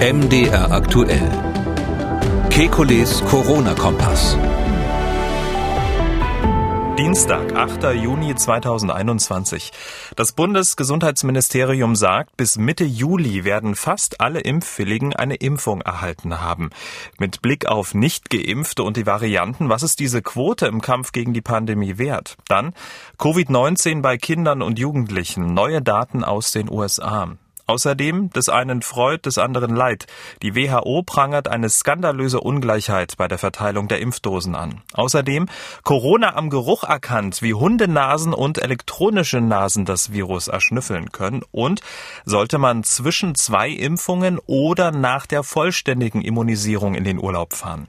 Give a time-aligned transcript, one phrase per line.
[0.00, 1.28] MDR aktuell.
[2.50, 4.38] Kekules Corona-Kompass.
[6.96, 7.94] Dienstag, 8.
[7.94, 9.72] Juni 2021.
[10.14, 16.70] Das Bundesgesundheitsministerium sagt, bis Mitte Juli werden fast alle Impfwilligen eine Impfung erhalten haben.
[17.18, 21.42] Mit Blick auf Nicht-Geimpfte und die Varianten, was ist diese Quote im Kampf gegen die
[21.42, 22.36] Pandemie wert?
[22.46, 22.72] Dann
[23.18, 27.36] Covid-19 bei Kindern und Jugendlichen, neue Daten aus den USA.
[27.68, 30.06] Außerdem des einen Freud, des anderen Leid.
[30.42, 34.80] Die WHO prangert eine skandalöse Ungleichheit bei der Verteilung der Impfdosen an.
[34.94, 35.48] Außerdem
[35.82, 41.42] Corona am Geruch erkannt, wie Hundenasen und elektronische Nasen das Virus erschnüffeln können.
[41.52, 41.82] Und
[42.24, 47.88] sollte man zwischen zwei Impfungen oder nach der vollständigen Immunisierung in den Urlaub fahren?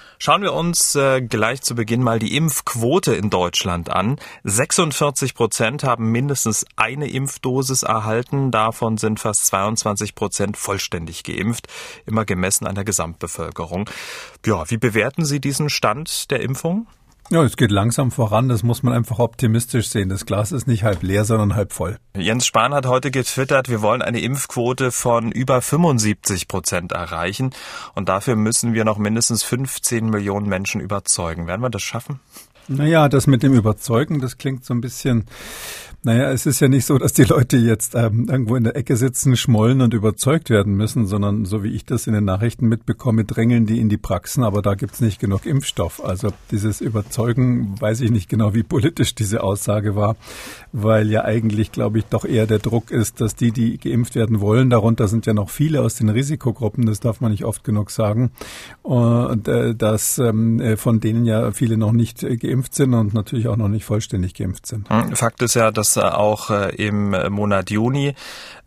[0.23, 4.17] Schauen wir uns äh, gleich zu Beginn mal die Impfquote in Deutschland an.
[4.43, 8.51] 46 Prozent haben mindestens eine Impfdosis erhalten.
[8.51, 11.69] Davon sind fast 22 Prozent vollständig geimpft,
[12.05, 13.89] immer gemessen an der Gesamtbevölkerung.
[14.45, 16.85] Ja, wie bewerten Sie diesen Stand der Impfung?
[17.31, 20.09] Ja, es geht langsam voran, das muss man einfach optimistisch sehen.
[20.09, 21.97] Das Glas ist nicht halb leer, sondern halb voll.
[22.13, 27.51] Jens Spahn hat heute getwittert, wir wollen eine Impfquote von über 75 Prozent erreichen
[27.95, 31.47] und dafür müssen wir noch mindestens 15 Millionen Menschen überzeugen.
[31.47, 32.19] Werden wir das schaffen?
[32.67, 35.25] Naja, das mit dem Überzeugen, das klingt so ein bisschen
[36.03, 38.97] naja, es ist ja nicht so, dass die Leute jetzt ähm, irgendwo in der Ecke
[38.97, 43.23] sitzen, schmollen und überzeugt werden müssen, sondern so wie ich das in den Nachrichten mitbekomme,
[43.23, 46.03] drängeln die in die Praxen, aber da gibt's nicht genug Impfstoff.
[46.03, 50.15] Also dieses Überzeugen, weiß ich nicht genau, wie politisch diese Aussage war,
[50.71, 54.41] weil ja eigentlich, glaube ich, doch eher der Druck ist, dass die, die geimpft werden
[54.41, 57.91] wollen, darunter sind ja noch viele aus den Risikogruppen, das darf man nicht oft genug
[57.91, 58.31] sagen,
[58.81, 63.13] und äh, dass ähm, äh, von denen ja viele noch nicht äh, geimpft sind und
[63.13, 64.89] natürlich auch noch nicht vollständig geimpft sind.
[64.89, 68.13] Hm, Fakt ist ja, dass dass auch äh, im Monat Juni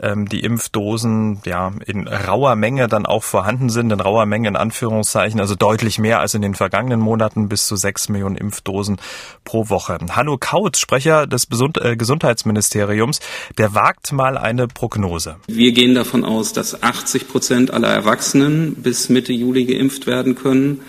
[0.00, 4.56] ähm, die Impfdosen ja in rauer Menge dann auch vorhanden sind, in rauer Menge in
[4.56, 8.96] Anführungszeichen, also deutlich mehr als in den vergangenen Monaten, bis zu sechs Millionen Impfdosen
[9.44, 9.98] pro Woche.
[10.10, 11.48] Hanno Kautz, Sprecher des
[11.80, 13.20] äh, Gesundheitsministeriums,
[13.58, 15.36] der wagt mal eine Prognose.
[15.46, 20.80] Wir gehen davon aus, dass 80 Prozent aller Erwachsenen bis Mitte Juli geimpft werden können.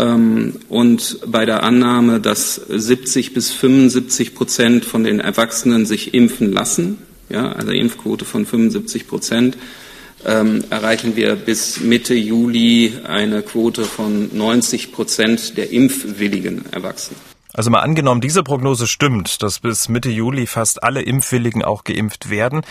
[0.00, 6.52] Ähm, und bei der Annahme, dass 70 bis 75 Prozent von den Erwachsenen sich impfen
[6.52, 9.58] lassen, ja, also Impfquote von 75 Prozent,
[10.24, 17.29] ähm, erreichen wir bis Mitte Juli eine Quote von 90 Prozent der impfwilligen Erwachsenen.
[17.52, 22.30] Also mal angenommen, diese Prognose stimmt, dass bis Mitte Juli fast alle Impfwilligen auch geimpft
[22.30, 22.62] werden.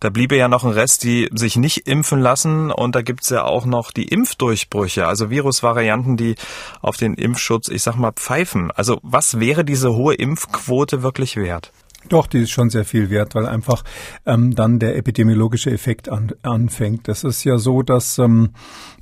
[0.00, 2.70] Da bliebe ja noch ein Rest, die sich nicht impfen lassen.
[2.70, 6.34] Und da gibt's ja auch noch die Impfdurchbrüche, also Virusvarianten, die
[6.82, 8.70] auf den Impfschutz, ich sag mal, pfeifen.
[8.72, 11.72] Also was wäre diese hohe Impfquote wirklich wert?
[12.08, 13.82] Doch, die ist schon sehr viel wert, weil einfach
[14.26, 17.08] ähm, dann der epidemiologische Effekt an, anfängt.
[17.08, 18.50] Das ist ja so, dass ähm,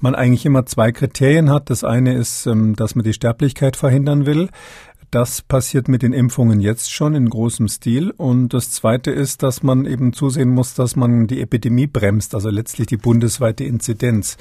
[0.01, 1.69] man eigentlich immer zwei Kriterien hat.
[1.71, 4.49] Das eine ist, ähm, dass man die Sterblichkeit verhindern will.
[5.15, 8.11] Das passiert mit den Impfungen jetzt schon in großem Stil.
[8.11, 12.51] Und das Zweite ist, dass man eben zusehen muss, dass man die Epidemie bremst, also
[12.51, 14.37] letztlich die bundesweite Inzidenz.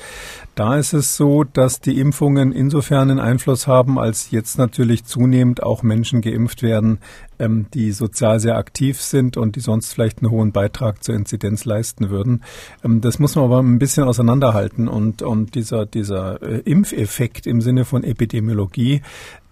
[0.56, 5.62] Da ist es so, dass die Impfungen insofern einen Einfluss haben, als jetzt natürlich zunehmend
[5.62, 6.98] auch Menschen geimpft werden,
[7.38, 11.66] ähm, die sozial sehr aktiv sind und die sonst vielleicht einen hohen Beitrag zur Inzidenz
[11.66, 12.44] leisten würden.
[12.84, 14.88] Ähm, das muss man aber ein bisschen auseinanderhalten.
[14.88, 19.04] Und, und dieser, dieser äh, Impfeffekt im Sinne von Epidemiologie,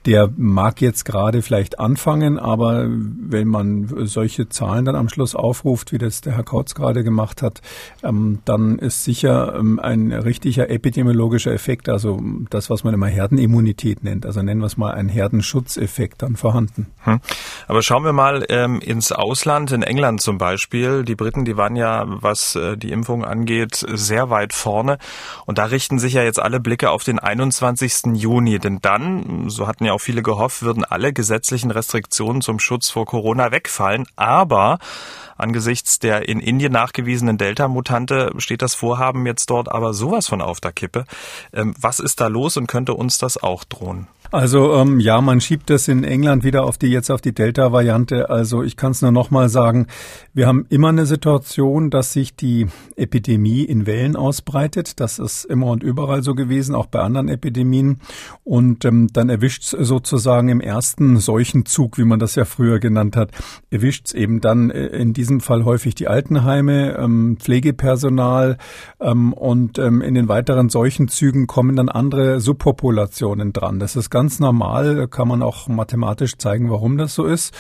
[0.06, 5.92] der mag jetzt gerade vielleicht anfangen, aber wenn man solche Zahlen dann am Schluss aufruft,
[5.92, 7.62] wie das der Herr Kautz gerade gemacht hat,
[8.04, 12.20] ähm, dann ist sicher ähm, ein richtiger epidemiologischer Effekt, also
[12.50, 16.88] das, was man immer Herdenimmunität nennt, also nennen wir es mal einen Herdenschutzeffekt dann vorhanden.
[17.04, 17.20] Hm.
[17.68, 21.04] Aber schauen wir mal ähm, ins Ausland, in England zum Beispiel.
[21.04, 24.97] Die Briten, die waren ja, was äh, die Impfung angeht, sehr weit vorne.
[25.46, 28.16] Und da richten sich ja jetzt alle Blicke auf den 21.
[28.16, 32.59] Juni, denn dann, so hatten ja ja auch viele gehofft, würden alle gesetzlichen Restriktionen zum
[32.59, 34.08] Schutz vor Corona wegfallen.
[34.16, 34.79] Aber
[35.38, 40.59] angesichts der in Indien nachgewiesenen Delta-Mutante steht das Vorhaben jetzt dort aber sowas von auf
[40.59, 41.05] der Kippe.
[41.53, 44.08] Ähm, was ist da los und könnte uns das auch drohen?
[44.32, 48.30] Also ähm, ja, man schiebt das in England wieder auf die jetzt auf die Delta-Variante.
[48.30, 49.88] Also ich kann es nur noch mal sagen:
[50.34, 55.02] Wir haben immer eine Situation, dass sich die Epidemie in Wellen ausbreitet.
[55.02, 58.00] Das ist immer und überall so gewesen, auch bei anderen Epidemien.
[58.46, 63.18] Und ähm, dann erwischt es sozusagen im ersten Seuchenzug, wie man das ja früher genannt
[63.18, 63.32] hat,
[63.70, 68.58] erwischt es eben dann äh, in diesem Fall häufig die Altenheime, ähm, Pflegepersonal
[69.02, 73.80] ähm, und ähm, in den weiteren Seuchenzügen kommen dann andere Subpopulationen dran.
[73.80, 77.53] Das ist ganz normal, kann man auch mathematisch zeigen, warum das so ist.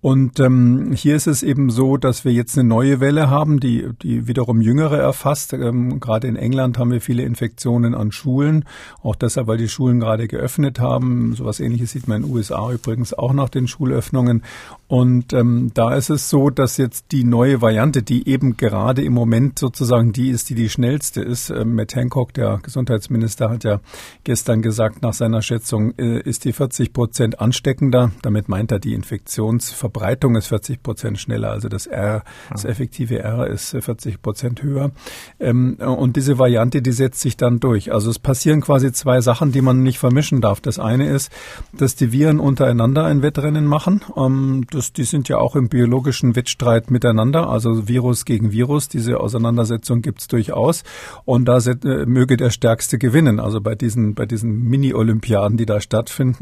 [0.00, 3.88] Und ähm, hier ist es eben so, dass wir jetzt eine neue Welle haben, die,
[4.00, 5.52] die wiederum Jüngere erfasst.
[5.52, 8.64] Ähm, gerade in England haben wir viele Infektionen an Schulen,
[9.02, 11.34] auch deshalb, weil die Schulen gerade geöffnet haben.
[11.34, 14.44] Sowas ähnliches sieht man in den USA übrigens auch nach den Schulöffnungen.
[14.86, 19.14] Und ähm, da ist es so, dass jetzt die neue Variante, die eben gerade im
[19.14, 23.80] Moment sozusagen die ist, die die schnellste ist, äh, Matt Hancock, der Gesundheitsminister, hat ja
[24.22, 28.10] gestern gesagt, nach seiner Schätzung ist die 40 Prozent ansteckender.
[28.22, 33.18] Damit meint er die Infektionsverbreitung Verbreitung ist 40 Prozent schneller, also das R, das effektive
[33.18, 34.90] R ist 40 Prozent höher.
[35.38, 37.92] Ähm, und diese Variante, die setzt sich dann durch.
[37.92, 40.60] Also es passieren quasi zwei Sachen, die man nicht vermischen darf.
[40.60, 41.32] Das eine ist,
[41.72, 44.02] dass die Viren untereinander ein Wettrennen machen.
[44.16, 48.88] Ähm, das, die sind ja auch im biologischen Wettstreit miteinander, also Virus gegen Virus.
[48.88, 50.84] Diese Auseinandersetzung gibt's durchaus.
[51.24, 53.40] Und da äh, möge der Stärkste gewinnen.
[53.40, 55.97] Also bei diesen, bei diesen Mini-Olympiaden, die da stattfinden.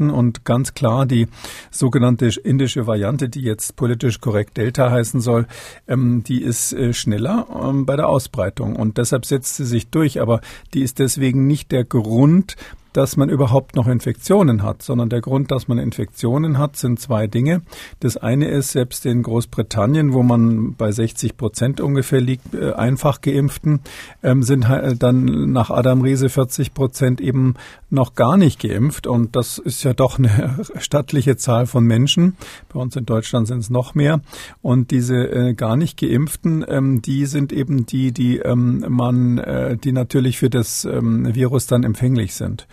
[0.09, 1.27] Und ganz klar, die
[1.71, 5.47] sogenannte indische Variante, die jetzt politisch korrekt Delta heißen soll,
[5.87, 10.21] ähm, die ist äh, schneller ähm, bei der Ausbreitung und deshalb setzt sie sich durch.
[10.21, 10.41] Aber
[10.73, 12.55] die ist deswegen nicht der Grund,
[12.97, 17.27] dass man überhaupt noch Infektionen hat, sondern der Grund, dass man Infektionen hat, sind zwei
[17.27, 17.61] Dinge.
[17.99, 23.21] Das eine ist, selbst in Großbritannien, wo man bei 60 Prozent ungefähr liegt, äh, einfach
[23.21, 23.81] geimpften,
[24.23, 24.65] ähm, sind
[24.97, 27.53] dann nach Adam Riese 40 Prozent eben
[27.91, 29.05] noch gar nicht geimpft.
[29.05, 32.35] Und das ist ja doch eine stattliche Zahl von Menschen.
[32.73, 34.21] Bei uns in Deutschland sind es noch mehr.
[34.63, 39.77] Und diese äh, gar nicht geimpften, ähm, die sind eben die, die ähm, man, äh,
[39.77, 42.67] die natürlich für das Virus dann empfänglich sind.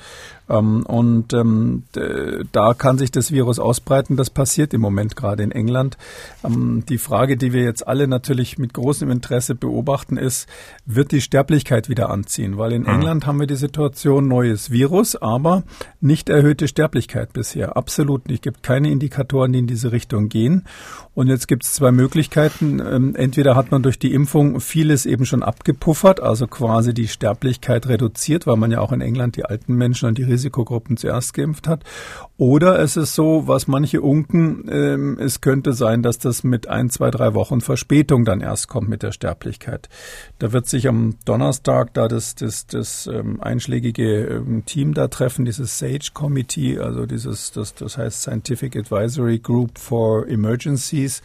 [0.48, 1.84] Ähm, und ähm,
[2.52, 4.16] da kann sich das Virus ausbreiten.
[4.16, 5.96] Das passiert im Moment gerade in England.
[6.44, 10.48] Ähm, die Frage, die wir jetzt alle natürlich mit großem Interesse beobachten, ist,
[10.84, 12.58] wird die Sterblichkeit wieder anziehen?
[12.58, 12.88] Weil in mhm.
[12.88, 15.62] England haben wir die Situation neues Virus, aber
[16.00, 17.76] nicht erhöhte Sterblichkeit bisher.
[17.76, 18.34] Absolut nicht.
[18.34, 20.64] Es gibt keine Indikatoren, die in diese Richtung gehen.
[21.14, 22.80] Und jetzt gibt es zwei Möglichkeiten.
[22.80, 27.86] Ähm, entweder hat man durch die Impfung vieles eben schon abgepuffert, also quasi die Sterblichkeit
[27.88, 31.68] reduziert, weil man ja auch in England die alten Menschen und die Risikogruppen zuerst geimpft
[31.68, 31.84] hat.
[32.36, 36.90] Oder es ist so, was manche unken, ähm, es könnte sein, dass das mit ein,
[36.90, 39.88] zwei, drei Wochen Verspätung dann erst kommt mit der Sterblichkeit.
[40.40, 45.44] Da wird sich am Donnerstag da das, das, das ähm, einschlägige ähm, Team da treffen,
[45.44, 51.22] dieses SAGE Committee, also dieses, das, das heißt Scientific Advisory Group for Emergencies.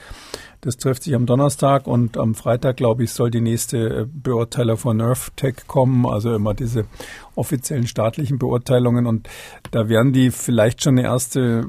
[0.62, 4.78] Das trifft sich am Donnerstag und am Freitag, glaube ich, soll die nächste äh, Beurteilung
[4.78, 6.86] von NervTech kommen, also immer diese
[7.36, 9.30] offiziellen staatlichen Beurteilungen und
[9.72, 11.66] da werden die vielleicht schon eine erste,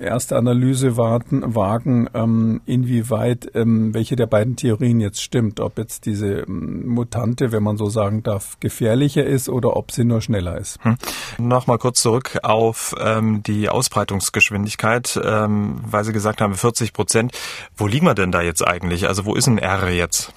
[0.00, 6.06] erste Analyse warten, wagen, ähm, inwieweit ähm, welche der beiden Theorien jetzt stimmt, ob jetzt
[6.06, 10.82] diese Mutante, wenn man so sagen darf, gefährlicher ist oder ob sie nur schneller ist.
[10.82, 10.96] Hm.
[11.38, 17.32] Nochmal kurz zurück auf ähm, die Ausbreitungsgeschwindigkeit, ähm, weil Sie gesagt haben 40 Prozent.
[17.76, 19.06] Wo liegen wir denn da jetzt eigentlich?
[19.06, 20.32] Also wo ist ein R jetzt?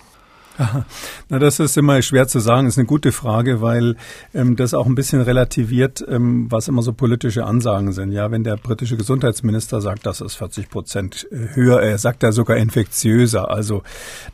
[1.29, 2.65] Na, das ist immer schwer zu sagen.
[2.65, 3.95] Das ist eine gute Frage, weil
[4.33, 8.11] ähm, das auch ein bisschen relativiert, ähm, was immer so politische Ansagen sind.
[8.11, 12.57] Ja, wenn der britische Gesundheitsminister sagt, das ist 40 Prozent höher, er sagt er sogar
[12.57, 13.50] infektiöser.
[13.50, 13.83] Also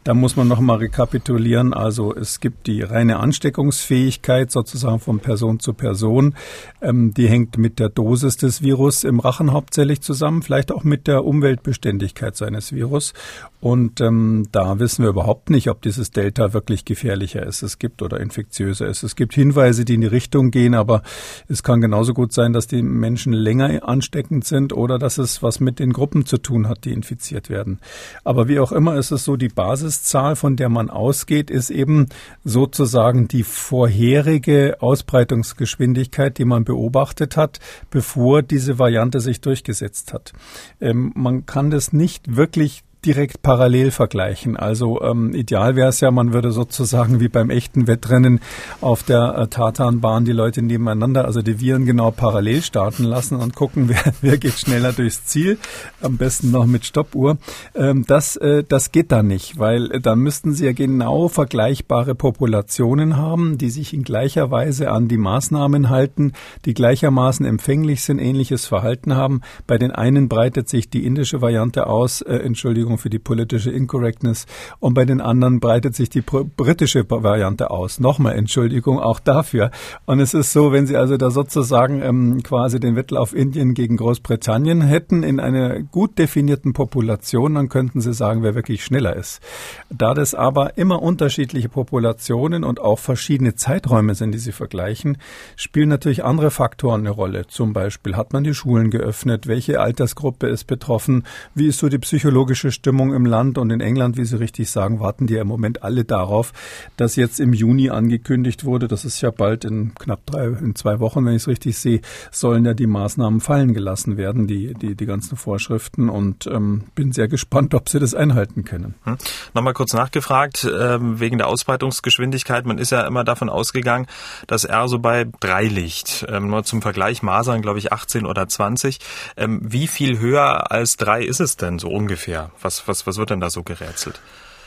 [0.04, 1.74] da muss man noch mal rekapitulieren.
[1.74, 6.34] Also es gibt die reine Ansteckungsfähigkeit sozusagen von Person zu Person.
[6.82, 11.08] Ähm, die hängt mit der Dosis des Virus im Rachen hauptsächlich zusammen, vielleicht auch mit
[11.08, 13.14] der Umweltbeständigkeit seines Virus.
[13.62, 17.62] Und ähm, da wissen wir überhaupt nicht, ob dieses Delta wirklich gefährlicher ist.
[17.62, 19.04] Es gibt oder infektiöser ist.
[19.04, 21.02] Es gibt Hinweise, die in die Richtung gehen, aber
[21.48, 25.60] es kann genauso gut sein, dass die Menschen länger ansteckend sind oder dass es was
[25.60, 27.80] mit den Gruppen zu tun hat, die infiziert werden.
[28.24, 32.08] Aber wie auch immer ist es so, die Basiszahl, von der man ausgeht, ist eben
[32.44, 40.34] sozusagen die vorherige Ausbreitungsgeschwindigkeit, die man beobachtet hat, bevor diese Variante sich durchgesetzt hat.
[40.80, 44.58] Ähm, man kann das nicht wirklich direkt parallel vergleichen.
[44.58, 48.40] Also ähm, ideal wäre es ja, man würde sozusagen wie beim echten Wettrennen
[48.82, 53.56] auf der äh, Tatanbahn die Leute nebeneinander, also die Viren genau parallel starten lassen und
[53.56, 55.60] gucken, wer, wer geht schneller durchs Ziel.
[56.02, 57.38] Am besten noch mit Stoppuhr.
[57.76, 62.16] Ähm, das, äh, das geht da nicht, weil äh, da müssten Sie ja genau vergleichbare
[62.16, 66.34] Populationen haben, die sich in gleicher Weise an die Maßnahmen halten,
[66.66, 69.42] die gleichermaßen empfänglich sind, ähnliches Verhalten haben.
[69.68, 74.46] Bei den einen breitet sich die indische Variante aus, äh, Entschuldigung für die politische Incorrectness,
[74.80, 78.00] und bei den anderen breitet sich die britische Variante aus.
[78.00, 79.72] Nochmal Entschuldigung auch dafür.
[80.06, 83.98] Und es ist so, wenn Sie also da sozusagen ähm, quasi den Wettlauf Indien gegen
[83.98, 89.42] Großbritannien hätten in einer gut definierten Population, dann könnten Sie sagen, wer wirklich schneller ist.
[89.90, 95.18] Da das aber immer unterschiedliche Populationen und auch verschiedene Zeiträume sind, die Sie vergleichen,
[95.56, 97.48] spielen natürlich andere Faktoren eine Rolle.
[97.48, 101.24] Zum Beispiel hat man die Schulen geöffnet, welche Altersgruppe ist betroffen,
[101.54, 105.00] wie ist so die psychologische Stimmung im Land und in England, wie Sie richtig sagen,
[105.00, 106.54] warten die ja im Moment alle darauf,
[106.98, 111.00] dass jetzt im Juni angekündigt wurde, das ist ja bald in knapp drei, in zwei
[111.00, 114.94] Wochen, wenn ich es richtig sehe, sollen ja die Maßnahmen fallen gelassen werden, die, die,
[114.94, 118.94] die ganzen Vorschriften und ähm, bin sehr gespannt, ob sie das einhalten können.
[119.06, 119.18] Hm.
[119.56, 122.68] Nochmal kurz nachgefragt, ähm, wegen der Ausbreitungsgeschwindigkeit.
[122.68, 124.06] Man ist ja immer davon ausgegangen,
[124.46, 126.24] dass R so bei drei liegt.
[126.30, 129.00] Ähm, nur zum Vergleich, Masern, glaube ich, 18 oder 20.
[129.38, 132.52] Ähm, wie viel höher als drei ist es denn so ungefähr?
[132.66, 134.20] Was, was, was wird denn da so gerätselt?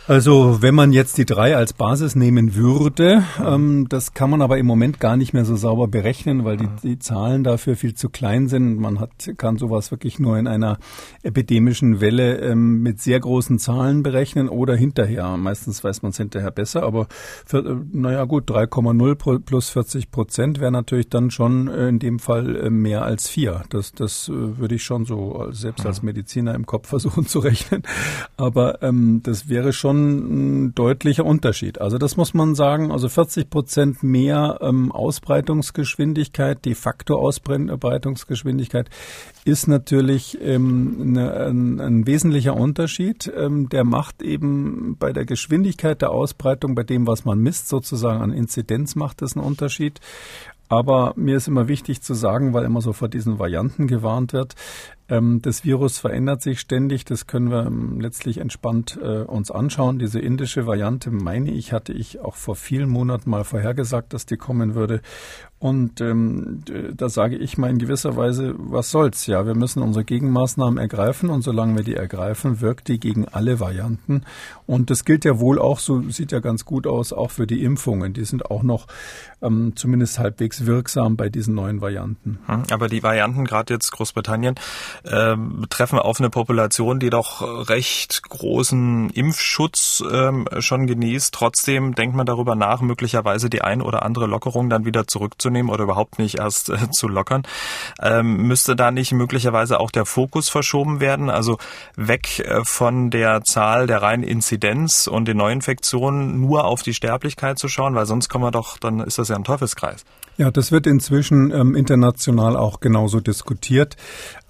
[0.09, 4.57] Also wenn man jetzt die drei als Basis nehmen würde, ähm, das kann man aber
[4.57, 8.09] im Moment gar nicht mehr so sauber berechnen, weil die, die Zahlen dafür viel zu
[8.09, 8.81] klein sind.
[8.81, 10.79] Man hat, kann sowas wirklich nur in einer
[11.23, 15.37] epidemischen Welle ähm, mit sehr großen Zahlen berechnen oder hinterher.
[15.37, 17.07] Meistens weiß man es hinterher besser, aber
[17.45, 22.19] für, äh, naja gut, 3,0 plus 40 Prozent wäre natürlich dann schon äh, in dem
[22.19, 23.65] Fall äh, mehr als vier.
[23.69, 27.83] Das, das würde ich schon so selbst als Mediziner im Kopf versuchen zu rechnen.
[28.39, 31.81] Aber ähm, das wäre schon schon ein deutlicher Unterschied.
[31.81, 32.91] Also das muss man sagen.
[32.91, 38.89] Also 40 Prozent mehr ähm, Ausbreitungsgeschwindigkeit, de facto Ausbreitungsgeschwindigkeit
[39.45, 43.31] ist natürlich ähm, ne, ein, ein, wesentlicher Unterschied.
[43.37, 48.21] Ähm, der macht eben bei der Geschwindigkeit der Ausbreitung, bei dem, was man misst, sozusagen
[48.21, 50.01] an Inzidenz macht es einen Unterschied.
[50.71, 54.55] Aber mir ist immer wichtig zu sagen, weil immer so vor diesen Varianten gewarnt wird,
[55.09, 57.05] das Virus verändert sich ständig.
[57.07, 59.99] Das können wir ähm, letztlich entspannt äh, uns anschauen.
[59.99, 64.37] Diese indische Variante, meine ich, hatte ich auch vor vielen Monaten mal vorhergesagt, dass die
[64.37, 65.01] kommen würde.
[65.61, 66.63] Und ähm,
[66.95, 69.27] da sage ich mal in gewisser Weise, was soll's?
[69.27, 73.59] Ja, wir müssen unsere Gegenmaßnahmen ergreifen und solange wir die ergreifen, wirkt die gegen alle
[73.59, 74.23] Varianten.
[74.67, 77.65] Und das gilt ja wohl auch, so sieht ja ganz gut aus, auch für die
[77.65, 78.13] Impfungen.
[78.13, 78.87] Die sind auch noch
[79.43, 82.39] ähm, zumindest halbwegs wirksam bei diesen neuen Varianten.
[82.47, 84.55] Hm, aber die Varianten, gerade jetzt Großbritannien,
[85.05, 85.37] äh,
[85.69, 91.35] treffen auf eine Population, die doch recht großen Impfschutz äh, schon genießt.
[91.35, 95.85] Trotzdem denkt man darüber nach, möglicherweise die ein oder andere Lockerung dann wieder zurückzunehmen oder
[95.85, 97.43] überhaupt nicht erst äh, zu lockern.
[98.01, 101.31] Ähm, müsste da nicht möglicherweise auch der Fokus verschoben werden?
[101.31, 101.59] Also
[101.97, 107.59] weg äh, von der Zahl der reinen Inzidenz und den Neuinfektionen nur auf die Sterblichkeit
[107.59, 110.05] zu schauen, weil sonst kommen wir doch, dann ist das ja ein Teufelskreis.
[110.39, 113.97] Ja, das wird inzwischen ähm, international auch genauso diskutiert.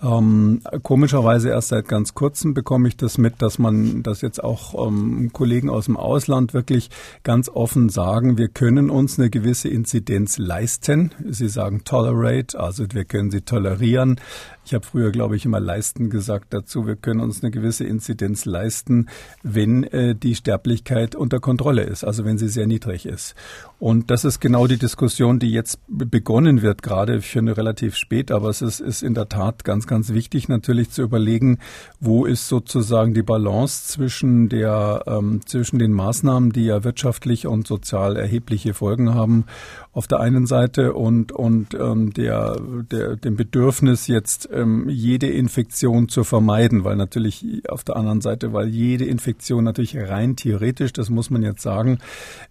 [0.02, 4.86] Ähm, komischerweise erst seit ganz kurzem bekomme ich das mit, dass man, dass jetzt auch
[4.86, 6.90] ähm, Kollegen aus dem Ausland wirklich
[7.22, 11.12] ganz offen sagen, wir können uns eine gewisse Inzidenz leisten.
[11.26, 14.20] Sie sagen tolerate, also wir können sie tolerieren.
[14.66, 16.86] Ich habe früher, glaube ich, immer leisten gesagt dazu.
[16.86, 19.08] Wir können uns eine gewisse Inzidenz leisten,
[19.42, 23.34] wenn äh, die Sterblichkeit unter Kontrolle ist, also wenn sie sehr niedrig ist.
[23.78, 28.30] Und das ist genau die Diskussion, die jetzt begonnen wird, gerade für eine relativ spät.
[28.30, 31.58] Aber es ist, ist in der Tat ganz, ganz wichtig, natürlich zu überlegen,
[32.00, 37.66] wo ist sozusagen die Balance zwischen der, ähm, zwischen den Maßnahmen, die ja wirtschaftlich und
[37.66, 39.44] sozial erhebliche Folgen haben,
[39.92, 42.56] auf der einen Seite und, und ähm, der,
[42.90, 48.52] der, dem Bedürfnis, jetzt ähm, jede Infektion zu vermeiden, weil natürlich auf der anderen Seite,
[48.52, 51.98] weil jede Infektion natürlich rein theoretisch, das muss man jetzt sagen,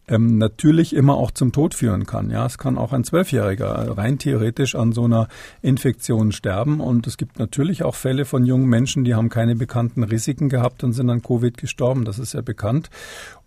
[0.07, 2.29] ähm, natürlich immer auch zum Tod führen kann.
[2.29, 5.27] Ja, es kann auch ein Zwölfjähriger rein theoretisch an so einer
[5.61, 10.03] Infektion sterben und es gibt natürlich auch Fälle von jungen Menschen, die haben keine bekannten
[10.03, 12.05] Risiken gehabt und sind an Covid gestorben.
[12.05, 12.89] Das ist ja bekannt.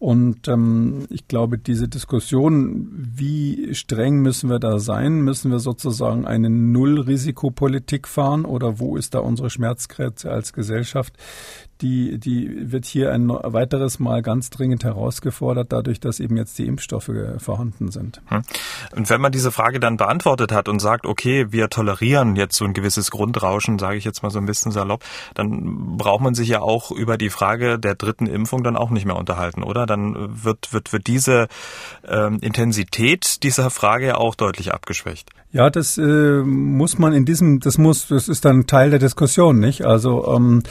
[0.01, 5.21] Und ähm, ich glaube, diese Diskussion, wie streng müssen wir da sein?
[5.21, 11.19] Müssen wir sozusagen eine Null-Risikopolitik fahren oder wo ist da unsere Schmerzgrenze als Gesellschaft?
[11.81, 16.67] Die, die wird hier ein weiteres Mal ganz dringend herausgefordert, dadurch, dass eben jetzt die
[16.67, 18.21] Impfstoffe vorhanden sind.
[18.27, 18.43] Hm.
[18.97, 22.65] Und wenn man diese Frage dann beantwortet hat und sagt, okay, wir tolerieren jetzt so
[22.65, 25.03] ein gewisses Grundrauschen sage ich jetzt mal so ein bisschen salopp,
[25.35, 29.07] dann braucht man sich ja auch über die Frage der dritten Impfung dann auch nicht
[29.07, 29.87] mehr unterhalten, oder?
[29.87, 31.49] Dann wird, wird, wird diese
[32.07, 35.31] ähm, Intensität dieser Frage ja auch deutlich abgeschwächt.
[35.53, 39.59] Ja, das äh, muss man in diesem, das muss, das ist dann Teil der Diskussion,
[39.59, 39.85] nicht?
[39.85, 40.63] Also ähm,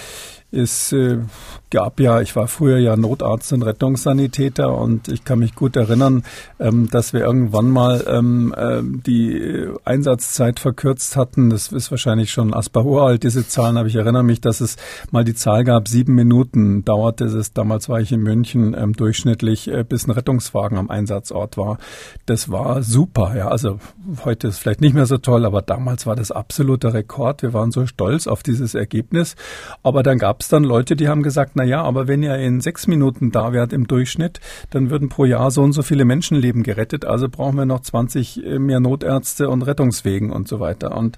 [0.51, 1.19] es äh,
[1.69, 6.23] gab ja, ich war früher ja Notarzt und Rettungssanitäter und ich kann mich gut erinnern,
[6.59, 11.49] ähm, dass wir irgendwann mal ähm, äh, die Einsatzzeit verkürzt hatten.
[11.49, 14.77] Das ist wahrscheinlich schon Asper alt, diese Zahlen, aber ich erinnere mich, dass es
[15.11, 19.67] mal die Zahl gab, sieben Minuten dauerte es, damals war ich in München, ähm, durchschnittlich,
[19.67, 21.77] äh, bis ein Rettungswagen am Einsatzort war.
[22.25, 23.47] Das war super, ja.
[23.47, 23.79] Also
[24.25, 27.41] heute ist vielleicht nicht mehr so toll, aber damals war das absoluter Rekord.
[27.41, 29.35] Wir waren so stolz auf dieses Ergebnis.
[29.83, 32.61] Aber dann gab es dann Leute, die haben gesagt, na ja, aber wenn ihr in
[32.61, 34.39] sechs Minuten da wärt im Durchschnitt,
[34.69, 37.03] dann würden pro Jahr so und so viele Menschenleben gerettet.
[37.03, 40.95] Also brauchen wir noch 20 äh, mehr Notärzte und Rettungswegen und so weiter.
[40.95, 41.17] Und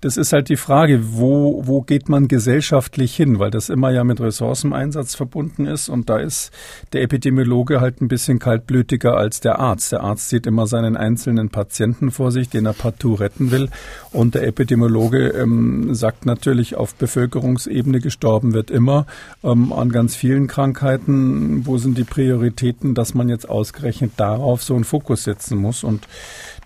[0.00, 4.02] das ist halt die Frage, wo, wo geht man gesellschaftlich hin, weil das immer ja
[4.04, 6.50] mit Ressourceneinsatz verbunden ist und da ist
[6.92, 9.92] der Epidemiologe halt ein bisschen kaltblütiger als der Arzt.
[9.92, 13.68] Der Arzt sieht immer seinen einzelnen Patienten vor sich, den er partout retten will
[14.12, 19.06] und der Epidemiologe ähm, sagt natürlich, auf Bevölkerungsebene gestorben wird immer
[19.44, 21.66] ähm, an ganz vielen Krankheiten.
[21.66, 26.06] Wo sind die Prioritäten, dass man jetzt ausgerechnet darauf so einen Fokus setzen muss und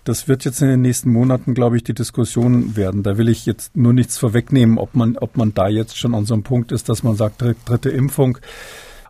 [0.05, 3.03] das wird jetzt in den nächsten Monaten, glaube ich, die Diskussion werden.
[3.03, 6.25] Da will ich jetzt nur nichts vorwegnehmen, ob man, ob man da jetzt schon an
[6.25, 8.37] so einem Punkt ist, dass man sagt, dritte Impfung.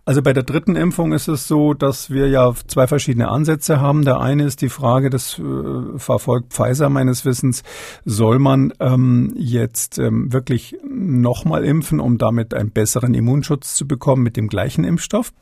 [0.05, 4.05] Also bei der dritten Impfung ist es so, dass wir ja zwei verschiedene Ansätze haben.
[4.05, 7.63] Der eine ist die Frage, das äh, verfolgt Pfizer meines Wissens,
[8.05, 14.23] soll man ähm, jetzt ähm, wirklich nochmal impfen, um damit einen besseren Immunschutz zu bekommen
[14.23, 15.33] mit dem gleichen Impfstoff?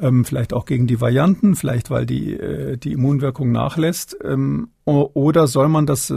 [0.00, 4.16] ähm, vielleicht auch gegen die Varianten, vielleicht weil die, äh, die Immunwirkung nachlässt.
[4.24, 6.14] Ähm, oder soll man, das äh,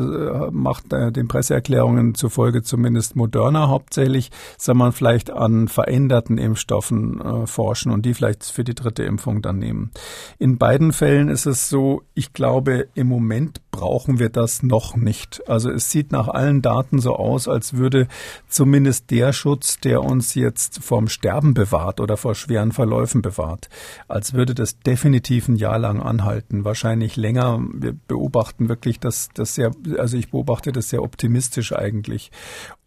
[0.52, 7.48] macht äh, den Presseerklärungen zufolge zumindest Moderna hauptsächlich, soll man vielleicht an veränderten Impfstoffen äh,
[7.48, 9.92] forschen und die vielleicht für die dritte Impfung dann nehmen.
[10.38, 15.48] In beiden Fällen ist es so, ich glaube, im Moment brauchen wir das noch nicht.
[15.48, 18.08] Also es sieht nach allen Daten so aus, als würde
[18.50, 23.70] zumindest der Schutz, der uns jetzt vorm Sterben bewahrt oder vor schweren Verläufen bewahrt,
[24.08, 27.62] als würde das definitiv ein Jahr lang anhalten, wahrscheinlich länger.
[27.74, 32.32] Wir beobachten beobachten wirklich das, das sehr, also ich beobachte das sehr optimistisch eigentlich.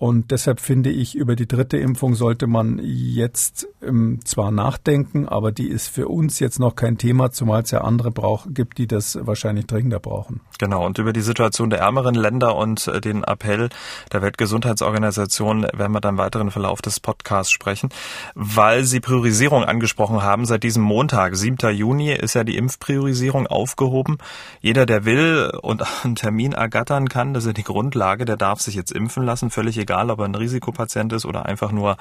[0.00, 5.52] Und deshalb finde ich, über die dritte Impfung sollte man jetzt ähm, zwar nachdenken, aber
[5.52, 8.86] die ist für uns jetzt noch kein Thema, zumal es ja andere brauch, gibt, die
[8.86, 10.40] das wahrscheinlich dringender brauchen.
[10.58, 10.86] Genau.
[10.86, 13.68] Und über die Situation der ärmeren Länder und äh, den Appell
[14.10, 17.90] der Weltgesundheitsorganisation werden wir dann im weiteren Verlauf des Podcasts sprechen,
[18.34, 20.46] weil Sie Priorisierung angesprochen haben.
[20.46, 21.74] Seit diesem Montag, 7.
[21.74, 24.16] Juni, ist ja die Impfpriorisierung aufgehoben.
[24.62, 28.74] Jeder, der will und einen Termin ergattern kann, das ist die Grundlage, der darf sich
[28.74, 31.96] jetzt impfen lassen, völlig egal, ob er ein Risikopatient ist oder einfach nur,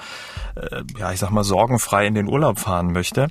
[0.56, 3.28] äh, ja, ich sag mal, sorgenfrei in den Urlaub fahren möchte.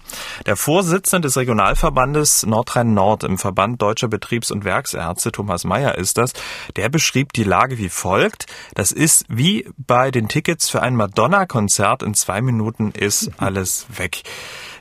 [0.47, 6.33] Der Vorsitzende des Regionalverbandes Nordrhein-Nord im Verband Deutscher Betriebs- und Werksärzte, Thomas Mayer ist das,
[6.77, 8.47] der beschrieb die Lage wie folgt.
[8.75, 12.03] Das ist wie bei den Tickets für ein Madonna-Konzert.
[12.03, 14.23] In zwei Minuten ist alles weg.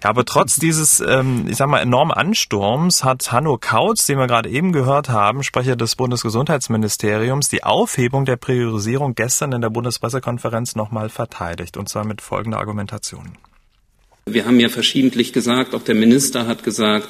[0.03, 4.27] Ja, aber trotz dieses, ähm, ich sag mal, enormen Ansturms hat Hanno Kautz, den wir
[4.27, 10.75] gerade eben gehört haben, Sprecher des Bundesgesundheitsministeriums, die Aufhebung der Priorisierung gestern in der Bundespressekonferenz
[10.75, 13.37] nochmal verteidigt, und zwar mit folgender Argumentation.
[14.25, 17.09] Wir haben ja verschiedentlich gesagt, auch der Minister hat gesagt,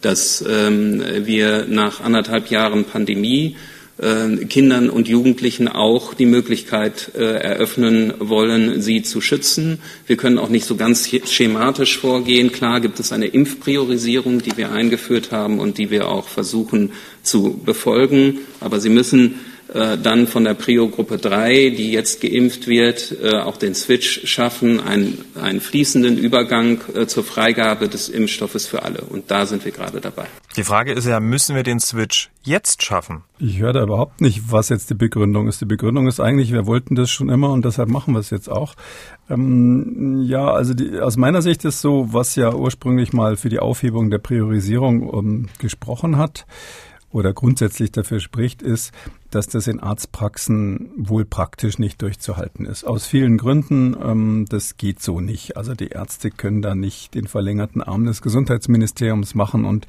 [0.00, 3.56] dass ähm, wir nach anderthalb Jahren Pandemie
[3.96, 9.78] Kindern und Jugendlichen auch die Möglichkeit äh, eröffnen wollen, sie zu schützen.
[10.06, 12.50] Wir können auch nicht so ganz schematisch vorgehen.
[12.50, 17.60] Klar gibt es eine Impfpriorisierung, die wir eingeführt haben und die wir auch versuchen zu
[17.64, 18.38] befolgen.
[18.60, 23.56] Aber sie müssen äh, dann von der Prio-Gruppe 3, die jetzt geimpft wird, äh, auch
[23.56, 29.02] den Switch schaffen, einen, einen fließenden Übergang äh, zur Freigabe des Impfstoffes für alle.
[29.02, 30.26] Und da sind wir gerade dabei.
[30.56, 33.24] Die Frage ist ja, müssen wir den Switch jetzt schaffen?
[33.38, 35.60] Ich höre da überhaupt nicht, was jetzt die Begründung ist.
[35.60, 38.48] Die Begründung ist eigentlich, wir wollten das schon immer und deshalb machen wir es jetzt
[38.48, 38.74] auch.
[39.28, 43.58] Ähm, ja, also die, aus meiner Sicht ist so, was ja ursprünglich mal für die
[43.58, 46.46] Aufhebung der Priorisierung um, ähm, gesprochen hat,
[47.14, 48.92] oder grundsätzlich dafür spricht, ist,
[49.30, 52.84] dass das in Arztpraxen wohl praktisch nicht durchzuhalten ist.
[52.84, 55.56] Aus vielen Gründen, ähm, das geht so nicht.
[55.56, 59.86] Also die Ärzte können da nicht den verlängerten Arm des Gesundheitsministeriums machen und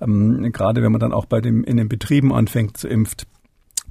[0.00, 3.26] ähm, gerade wenn man dann auch bei dem in den Betrieben anfängt zu impft,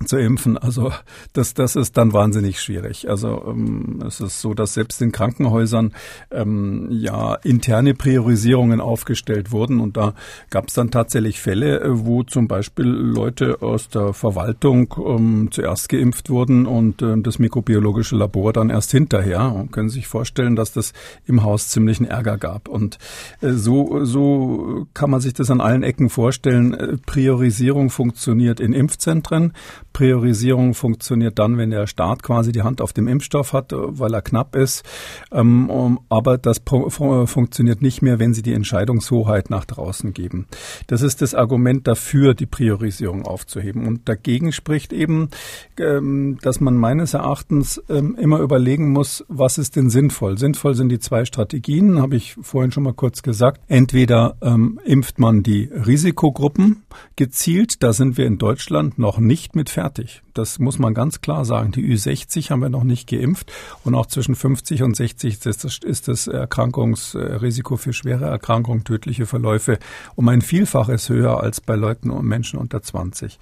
[0.06, 0.58] zu impfen.
[0.58, 0.92] Also
[1.34, 3.10] das, das ist dann wahnsinnig schwierig.
[3.10, 5.94] Also ähm, es ist so, dass selbst in Krankenhäusern
[6.32, 10.14] ähm, ja interne Priorisierungen aufgestellt wurden und da
[10.50, 15.90] gab es dann tatsächlich Fälle, äh, wo zum Beispiel Leute aus der Verwaltung ähm, zuerst
[15.90, 19.54] geimpft wurden und äh, das mikrobiologische Labor dann erst hinterher.
[19.54, 20.94] Und können sich vorstellen, dass das
[21.26, 22.68] im Haus ziemlichen Ärger gab.
[22.68, 22.98] Und
[23.42, 26.74] äh, so, so kann man sich das an allen Ecken vorstellen.
[26.74, 29.54] Äh, Priorisierung funktioniert in Impfzentren.
[29.94, 34.22] Priorisierung funktioniert dann, wenn der Staat quasi die Hand auf dem Impfstoff hat, weil er
[34.22, 34.84] knapp ist.
[35.32, 40.48] Ähm, aber das funktioniert nicht mehr, wenn Sie die Entscheidungshoheit nach draußen geben.
[40.88, 43.88] Das ist das Argument dafür, die Priorisierung aufzuheben.
[43.88, 45.30] Und dagegen spricht eben,
[45.78, 50.38] ähm, dass man meines Erachtens ähm, immer überlegen muss, was ist denn sinnvoll?
[50.38, 53.62] Sinnvoll sind die zwei Strategien, habe ich vorhin schon mal kurz gesagt.
[53.68, 54.38] Entweder
[54.86, 56.84] impft man die Risikogruppen
[57.16, 60.22] gezielt, da sind wir in Deutschland noch nicht mit fertig fertig.
[60.34, 61.72] Das muss man ganz klar sagen.
[61.72, 63.52] Die Ü60 haben wir noch nicht geimpft
[63.84, 69.80] und auch zwischen 50 und 60 ist das, Erkrankungsrisiko für schwere Erkrankungen, tödliche Verläufe
[70.16, 73.40] um ein Vielfaches höher als bei Leuten und Menschen unter 20.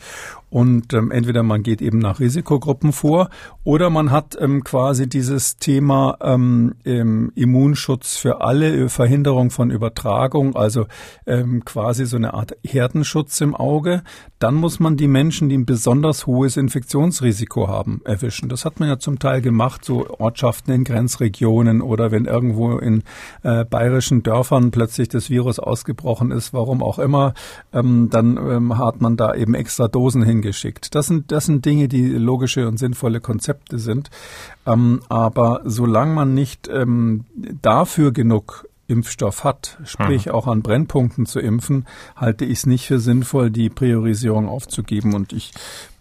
[0.49, 3.29] Und ähm, entweder man geht eben nach Risikogruppen vor
[3.63, 6.75] oder man hat ähm, quasi dieses Thema ähm,
[7.35, 10.85] Immunschutz für alle, Verhinderung von Übertragung, also
[11.25, 14.03] ähm, quasi so eine Art Herdenschutz im Auge.
[14.39, 16.86] Dann muss man die Menschen, die ein besonders hohes Infektionsrisiko
[17.67, 18.47] haben, erwischen.
[18.47, 23.03] Das hat man ja zum Teil gemacht, so Ortschaften in Grenzregionen oder wenn irgendwo in
[23.43, 27.33] äh, bayerischen Dörfern plötzlich das Virus ausgebrochen ist, warum auch immer,
[27.73, 30.95] ähm, dann ähm, hat man da eben extra Dosen hin hingeschickt.
[30.95, 34.09] Das sind, das sind Dinge, die logische und sinnvolle Konzepte sind.
[34.65, 37.25] Ähm, aber solange man nicht ähm,
[37.61, 40.31] dafür genug Impfstoff hat, sprich mhm.
[40.31, 45.13] auch an Brennpunkten zu impfen, halte ich es nicht für sinnvoll, die Priorisierung aufzugeben.
[45.13, 45.51] Und ich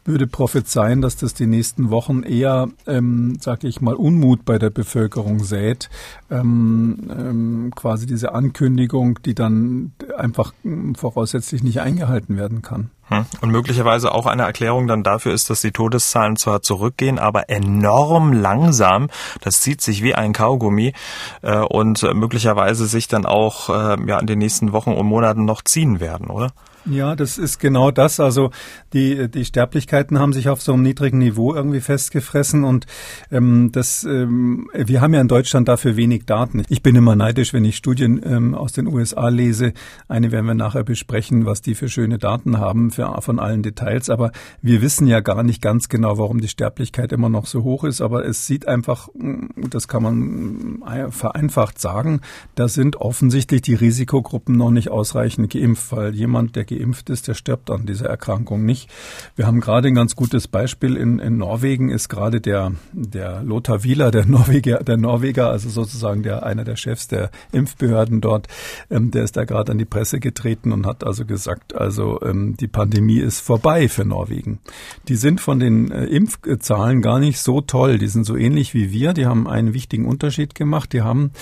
[0.06, 4.70] würde prophezeien, dass das die nächsten Wochen eher, ähm, sage ich mal, Unmut bei der
[4.70, 5.88] Bevölkerung sät.
[6.30, 10.52] Ähm, ähm, quasi diese Ankündigung, die dann einfach
[10.96, 12.90] voraussetzlich nicht eingehalten werden kann.
[13.08, 13.24] Hm.
[13.40, 18.32] Und möglicherweise auch eine Erklärung dann dafür ist, dass die Todeszahlen zwar zurückgehen, aber enorm
[18.32, 19.08] langsam.
[19.40, 20.92] Das zieht sich wie ein Kaugummi
[21.42, 25.62] äh, und möglicherweise sich dann auch äh, ja in den nächsten Wochen und Monaten noch
[25.62, 26.52] ziehen werden, oder?
[26.88, 28.20] Ja, das ist genau das.
[28.20, 28.50] Also
[28.92, 32.86] die, die Sterblichkeiten haben sich auf so einem niedrigen Niveau irgendwie festgefressen und
[33.32, 36.62] ähm, das, ähm, wir haben ja in Deutschland dafür wenig Daten.
[36.68, 39.72] Ich bin immer neidisch, wenn ich Studien ähm, aus den USA lese.
[40.06, 44.08] Eine werden wir nachher besprechen, was die für schöne Daten haben für, von allen Details.
[44.08, 44.30] Aber
[44.62, 48.00] wir wissen ja gar nicht ganz genau, warum die Sterblichkeit immer noch so hoch ist.
[48.00, 49.08] Aber es sieht einfach,
[49.56, 52.20] das kann man äh, vereinfacht sagen,
[52.54, 56.75] da sind offensichtlich die Risikogruppen noch nicht ausreichend geimpft, weil jemand, der geimpft
[57.10, 58.90] ist, der stirbt an dieser Erkrankung nicht.
[59.34, 60.96] Wir haben gerade ein ganz gutes Beispiel.
[60.96, 66.22] In, in Norwegen ist gerade der, der Lothar Wieler, der Norweger, der Norweger, also sozusagen
[66.22, 68.48] der, einer der Chefs der Impfbehörden dort,
[68.90, 72.56] ähm, der ist da gerade an die Presse getreten und hat also gesagt, also ähm,
[72.56, 74.60] die Pandemie ist vorbei für Norwegen.
[75.08, 77.98] Die sind von den äh, Impfzahlen gar nicht so toll.
[77.98, 79.12] Die sind so ähnlich wie wir.
[79.12, 80.92] Die haben einen wichtigen Unterschied gemacht.
[80.92, 81.32] Die haben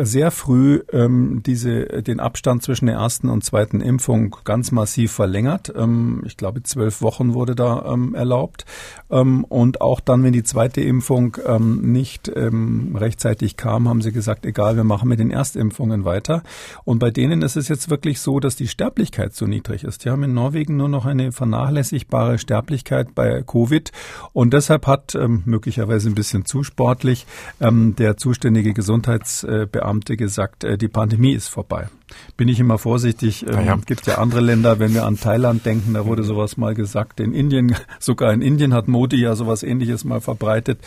[0.00, 5.72] sehr früh ähm, diese, den Abstand zwischen der ersten und zweiten Impfung ganz massiv verlängert.
[5.76, 8.64] Ähm, ich glaube, zwölf Wochen wurde da ähm, erlaubt.
[9.08, 14.10] Ähm, und auch dann, wenn die zweite Impfung ähm, nicht ähm, rechtzeitig kam, haben sie
[14.10, 16.42] gesagt, egal, wir machen mit den Erstimpfungen weiter.
[16.84, 20.04] Und bei denen ist es jetzt wirklich so, dass die Sterblichkeit so niedrig ist.
[20.04, 23.92] Die haben in Norwegen nur noch eine vernachlässigbare Sterblichkeit bei Covid.
[24.32, 27.24] Und deshalb hat ähm, möglicherweise ein bisschen zu sportlich
[27.60, 31.88] der zuständige Gesundheitsbeamte gesagt, äh, die Pandemie ist vorbei
[32.36, 33.46] bin ich immer vorsichtig.
[33.46, 33.76] Ähm, ja.
[33.86, 37.20] Gibt ja andere Länder, wenn wir an Thailand denken, da wurde sowas mal gesagt.
[37.20, 40.80] In Indien, sogar in Indien hat Modi ja sowas ähnliches mal verbreitet.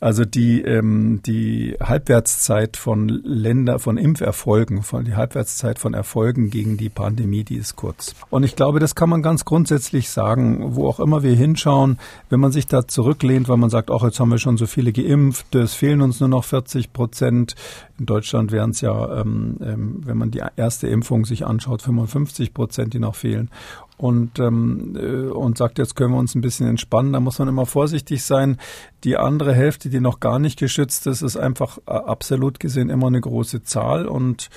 [0.00, 6.76] Also die, ähm, die Halbwertszeit von Länder, von Impferfolgen, von die Halbwertszeit von Erfolgen gegen
[6.76, 8.14] die Pandemie, die ist kurz.
[8.30, 11.98] Und ich glaube, das kann man ganz grundsätzlich sagen, wo auch immer wir hinschauen,
[12.30, 14.92] wenn man sich da zurücklehnt, weil man sagt, ach, jetzt haben wir schon so viele
[14.92, 17.54] geimpft, es fehlen uns nur noch 40 Prozent.
[17.98, 22.52] In Deutschland wären es ja, ähm, ähm, wenn man die erste Impfung sich anschaut, 55
[22.52, 23.50] Prozent, die noch fehlen.
[23.96, 27.12] Und, ähm, äh, und sagt, jetzt können wir uns ein bisschen entspannen.
[27.12, 28.58] Da muss man immer vorsichtig sein.
[29.02, 33.08] Die andere Hälfte, die noch gar nicht geschützt ist, ist einfach äh, absolut gesehen immer
[33.08, 34.06] eine große Zahl.
[34.06, 34.50] Und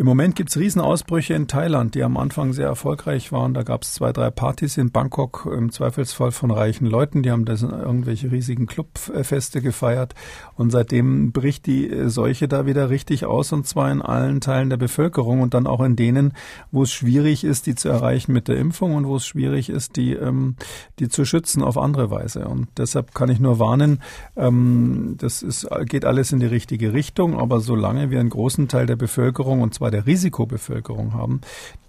[0.00, 3.52] Im Moment gibt's Riesenausbrüche in Thailand, die am Anfang sehr erfolgreich waren.
[3.52, 7.22] Da gab's zwei, drei Partys in Bangkok, im Zweifelsfall von reichen Leuten.
[7.22, 10.14] Die haben da irgendwelche riesigen Clubfeste gefeiert.
[10.54, 14.78] Und seitdem bricht die Seuche da wieder richtig aus, und zwar in allen Teilen der
[14.78, 16.32] Bevölkerung und dann auch in denen,
[16.70, 19.96] wo es schwierig ist, die zu erreichen mit der Impfung und wo es schwierig ist,
[19.96, 20.56] die, ähm,
[20.98, 22.48] die zu schützen auf andere Weise.
[22.48, 24.00] Und deshalb kann ich nur warnen,
[24.34, 28.86] ähm, das ist, geht alles in die richtige Richtung, aber solange wir einen großen Teil
[28.86, 31.40] der Bevölkerung, und zwar der Risikobevölkerung haben,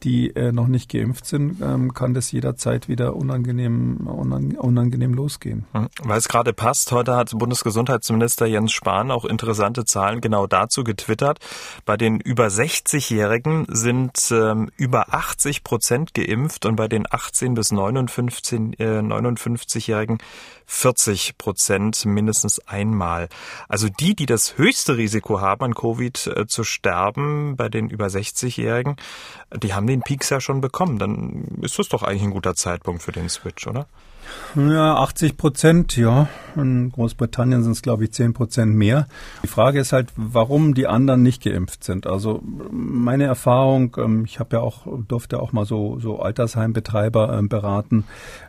[0.03, 5.65] die äh, noch nicht geimpft sind, ähm, kann das jederzeit wieder unangenehm, unangenehm losgehen.
[5.73, 5.87] Hm.
[6.03, 11.39] Weil es gerade passt, heute hat Bundesgesundheitsminister Jens Spahn auch interessante Zahlen genau dazu getwittert.
[11.85, 17.71] Bei den über 60-Jährigen sind ähm, über 80 Prozent geimpft und bei den 18 bis
[17.71, 20.17] 59, äh, 59-Jährigen
[20.65, 23.29] 40 Prozent mindestens einmal.
[23.67, 28.07] Also die, die das höchste Risiko haben, an Covid äh, zu sterben, bei den über
[28.07, 28.95] 60-Jährigen,
[29.55, 30.99] die haben den Peaks ja schon bekommen.
[30.99, 33.87] Dann ist das doch eigentlich ein guter Zeitpunkt für den Switch, oder?
[34.55, 36.27] Ja, 80 Prozent, ja.
[36.55, 39.07] In Großbritannien sind es, glaube ich, 10 Prozent mehr.
[39.43, 42.07] Die Frage ist halt, warum die anderen nicht geimpft sind.
[42.07, 47.47] Also meine Erfahrung, ähm, ich habe ja auch, durfte auch mal so, so Altersheimbetreiber ähm,
[47.47, 48.05] beraten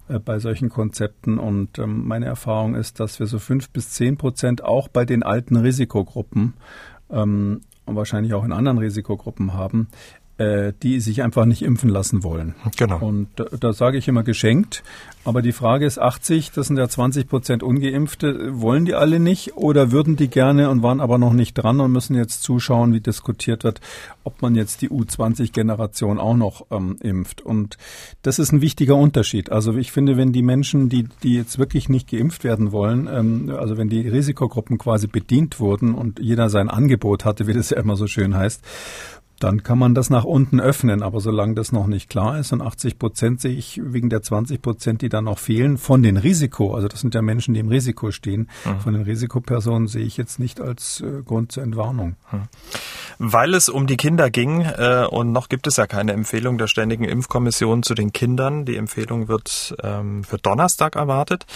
[0.09, 1.39] äh, bei solchen Konzepten.
[1.39, 5.23] Und ähm, meine Erfahrung ist, dass wir so fünf bis zehn Prozent auch bei den
[5.23, 6.55] alten Risikogruppen
[7.09, 9.89] und wahrscheinlich auch in anderen Risikogruppen haben,
[10.43, 12.55] äh, die sich einfach nicht impfen lassen wollen.
[12.77, 12.99] Genau.
[12.99, 14.83] Und da, da sage ich immer geschenkt.
[15.25, 18.61] Aber die Frage ist 80, das sind ja 20 Prozent Ungeimpfte.
[18.61, 21.93] Wollen die alle nicht oder würden die gerne und waren aber noch nicht dran und
[21.93, 23.81] müssen jetzt zuschauen, wie diskutiert wird,
[24.25, 27.41] ob man jetzt die U20-Generation auch noch ähm, impft.
[27.41, 27.79] Und
[28.23, 29.53] das ist ein wichtiger Unterschied.
[29.53, 33.55] Also ich finde, wenn die Menschen, die, die jetzt wirklich nicht geimpft werden wollen, ähm,
[33.57, 37.79] also wenn die Risikogruppen quasi bedient wurden und jeder sein Angebot hatte, wie das ja
[37.79, 38.61] immer so schön heißt,
[39.43, 41.03] dann kann man das nach unten öffnen.
[41.03, 44.63] Aber solange das noch nicht klar ist und 80 Prozent sehe ich wegen der 20
[44.63, 47.69] Prozent, die dann noch fehlen, von den Risiko, also das sind ja Menschen, die im
[47.69, 48.81] Risiko stehen, mhm.
[48.81, 52.17] von den Risikopersonen sehe ich jetzt nicht als äh, Grund zur Entwarnung.
[52.31, 52.43] Mhm.
[53.19, 56.67] Weil es um die Kinder ging äh, und noch gibt es ja keine Empfehlung der
[56.67, 58.65] Ständigen Impfkommission zu den Kindern.
[58.65, 61.47] Die Empfehlung wird ähm, für Donnerstag erwartet.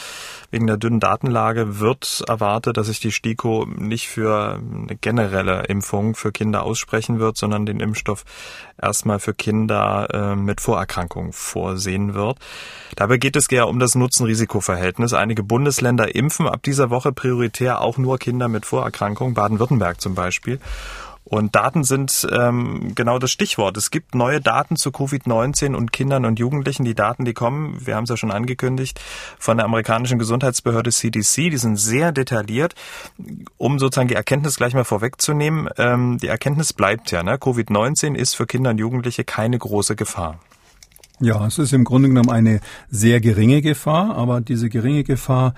[0.50, 6.14] Wegen der dünnen Datenlage wird erwartet, dass sich die STIKO nicht für eine generelle Impfung
[6.14, 8.24] für Kinder aussprechen wird, sondern den Impfstoff
[8.80, 12.38] erstmal für Kinder äh, mit Vorerkrankungen vorsehen wird.
[12.96, 15.12] Dabei geht es ja um das Nutzen-Risiko-Verhältnis.
[15.12, 20.60] Einige Bundesländer impfen ab dieser Woche prioritär auch nur Kinder mit Vorerkrankungen, Baden-Württemberg zum Beispiel.
[21.28, 23.76] Und Daten sind ähm, genau das Stichwort.
[23.76, 26.84] Es gibt neue Daten zu Covid-19 und Kindern und Jugendlichen.
[26.84, 29.00] Die Daten, die kommen, wir haben es ja schon angekündigt,
[29.36, 31.50] von der amerikanischen Gesundheitsbehörde CDC.
[31.50, 32.76] Die sind sehr detailliert.
[33.56, 37.38] Um sozusagen die Erkenntnis gleich mal vorwegzunehmen, ähm, die Erkenntnis bleibt ja, ne?
[37.38, 40.38] Covid-19 ist für Kinder und Jugendliche keine große Gefahr.
[41.18, 42.60] Ja, es ist im Grunde genommen eine
[42.90, 45.54] sehr geringe Gefahr, aber diese geringe Gefahr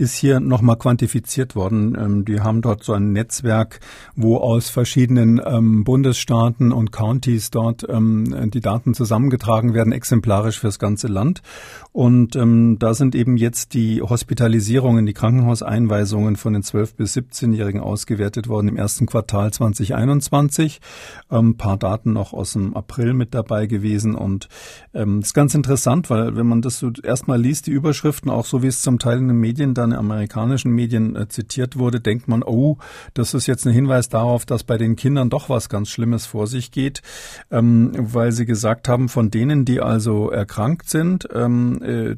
[0.00, 1.96] ist hier nochmal quantifiziert worden.
[1.98, 3.80] Ähm, die haben dort so ein Netzwerk,
[4.16, 10.78] wo aus verschiedenen ähm, Bundesstaaten und Counties dort ähm, die Daten zusammengetragen werden, exemplarisch fürs
[10.78, 11.42] ganze Land.
[11.92, 17.80] Und ähm, da sind eben jetzt die Hospitalisierungen, die Krankenhauseinweisungen von den 12- bis 17-Jährigen
[17.80, 20.80] ausgewertet worden im ersten Quartal 2021.
[21.28, 24.14] Ein ähm, paar Daten noch aus dem April mit dabei gewesen.
[24.14, 24.48] Und
[24.94, 28.62] ähm, ist ganz interessant, weil wenn man das so erstmal liest, die Überschriften, auch so
[28.62, 32.28] wie es zum Teil in den Medien dann in amerikanischen Medien äh, zitiert wurde, denkt
[32.28, 32.78] man, oh,
[33.14, 36.46] das ist jetzt ein Hinweis darauf, dass bei den Kindern doch was ganz Schlimmes vor
[36.46, 37.02] sich geht,
[37.50, 42.12] ähm, weil sie gesagt haben, von denen, die also erkrankt sind, ähm, äh,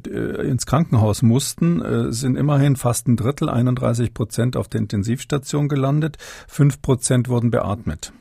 [0.47, 6.17] ins Krankenhaus mussten, äh, sind immerhin fast ein Drittel, 31 Prozent auf der Intensivstation gelandet,
[6.47, 8.13] fünf Prozent wurden beatmet.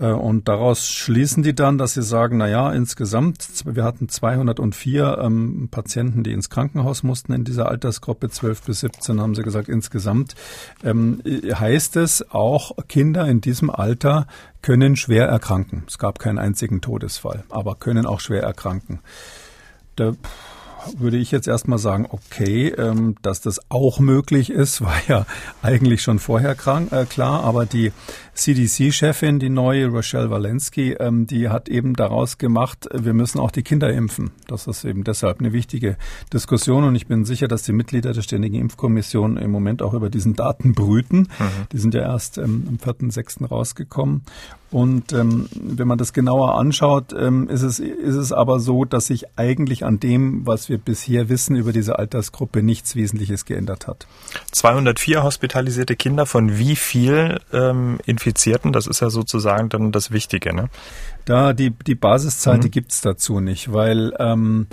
[0.00, 5.18] Äh, und daraus schließen die dann, dass sie sagen, na ja, insgesamt, wir hatten 204
[5.20, 9.68] ähm, Patienten, die ins Krankenhaus mussten in dieser Altersgruppe 12 bis 17, haben sie gesagt,
[9.68, 10.34] insgesamt
[10.82, 14.26] ähm, heißt es, auch Kinder in diesem Alter
[14.62, 15.84] können schwer erkranken.
[15.86, 19.00] Es gab keinen einzigen Todesfall, aber können auch schwer erkranken.
[20.00, 20.12] Da,
[20.96, 25.26] würde ich jetzt erstmal sagen, okay, ähm, dass das auch möglich ist, war ja
[25.62, 27.92] eigentlich schon vorher krank, äh, klar, aber die
[28.40, 33.62] CDC-Chefin, die neue Rochelle Walensky, ähm, die hat eben daraus gemacht, wir müssen auch die
[33.62, 34.30] Kinder impfen.
[34.48, 35.98] Das ist eben deshalb eine wichtige
[36.32, 40.08] Diskussion und ich bin sicher, dass die Mitglieder der Ständigen Impfkommission im Moment auch über
[40.08, 41.18] diesen Daten brüten.
[41.18, 41.68] Mhm.
[41.70, 43.46] Die sind ja erst ähm, am 4.6.
[43.46, 44.22] rausgekommen
[44.70, 49.06] und ähm, wenn man das genauer anschaut, ähm, ist, es, ist es aber so, dass
[49.06, 54.06] sich eigentlich an dem, was wir bisher wissen über diese Altersgruppe, nichts Wesentliches geändert hat.
[54.52, 57.98] 204 hospitalisierte Kinder von wie viel ähm,
[58.30, 58.72] Infizierten?
[58.72, 60.68] Das ist ja sozusagen dann das Wichtige, ne?
[61.30, 62.72] Da die, die Basiszahl, mhm.
[62.72, 64.66] gibt's dazu nicht, weil ähm,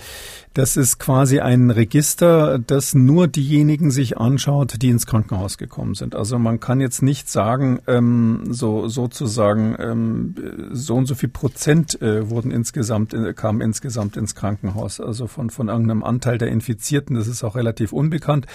[0.57, 6.15] das ist quasi ein Register, das nur diejenigen sich anschaut, die ins Krankenhaus gekommen sind.
[6.15, 10.33] Also man kann jetzt nicht sagen, ähm, so sozusagen ähm,
[10.71, 14.99] so und so viel Prozent äh, wurden insgesamt äh, kamen insgesamt ins Krankenhaus.
[14.99, 17.15] Also von von irgendeinem Anteil der Infizierten.
[17.15, 18.47] Das ist auch relativ unbekannt.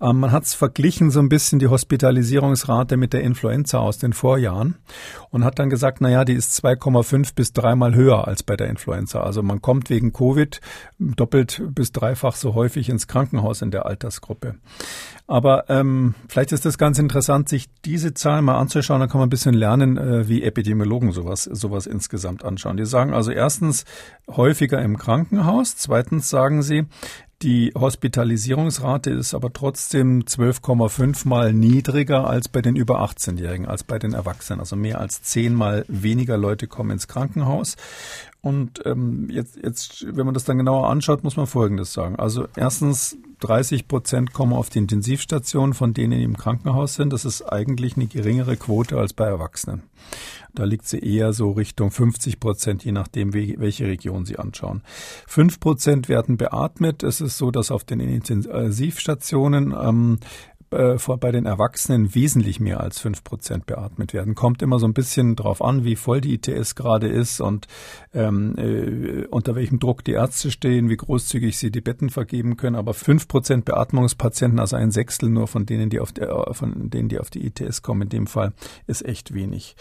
[0.00, 4.14] Ähm, man hat es verglichen so ein bisschen die Hospitalisierungsrate mit der Influenza aus den
[4.14, 4.76] Vorjahren
[5.28, 8.68] und hat dann gesagt, na ja, die ist 2,5 bis dreimal höher als bei der
[8.68, 9.20] Influenza.
[9.20, 10.60] Also man kommt wegen Covid
[10.98, 14.56] doppelt doppelt bis dreifach so häufig ins Krankenhaus in der Altersgruppe.
[15.26, 19.00] Aber ähm, vielleicht ist es ganz interessant, sich diese Zahlen mal anzuschauen.
[19.00, 22.76] Da kann man ein bisschen lernen, äh, wie Epidemiologen sowas, sowas insgesamt anschauen.
[22.76, 23.84] Die sagen also erstens
[24.28, 25.76] häufiger im Krankenhaus.
[25.76, 26.86] Zweitens sagen sie,
[27.42, 33.98] die Hospitalisierungsrate ist aber trotzdem 12,5 mal niedriger als bei den über 18-Jährigen, als bei
[33.98, 34.60] den Erwachsenen.
[34.60, 37.76] Also mehr als zehnmal weniger Leute kommen ins Krankenhaus.
[38.42, 42.16] Und ähm, jetzt, jetzt, wenn man das dann genauer anschaut, muss man Folgendes sagen.
[42.16, 47.12] Also erstens, 30 Prozent kommen auf die Intensivstation, von denen die im Krankenhaus sind.
[47.12, 49.82] Das ist eigentlich eine geringere Quote als bei Erwachsenen.
[50.54, 54.82] Da liegt sie eher so Richtung 50 Prozent, je nachdem, welche Region Sie anschauen.
[55.26, 57.02] Fünf Prozent werden beatmet.
[57.02, 60.18] Es ist so, dass auf den Intensivstationen ähm,
[60.70, 64.34] äh, bei den Erwachsenen wesentlich mehr als fünf Prozent beatmet werden.
[64.34, 67.66] Kommt immer so ein bisschen drauf an, wie voll die ITS gerade ist und
[68.14, 72.76] ähm, äh, unter welchem Druck die Ärzte stehen, wie großzügig sie die Betten vergeben können.
[72.76, 77.08] Aber fünf Prozent Beatmungspatienten, also ein Sechstel nur von denen, die auf der, von denen,
[77.08, 78.52] die auf die ITS kommen, in dem Fall,
[78.86, 79.76] ist echt wenig.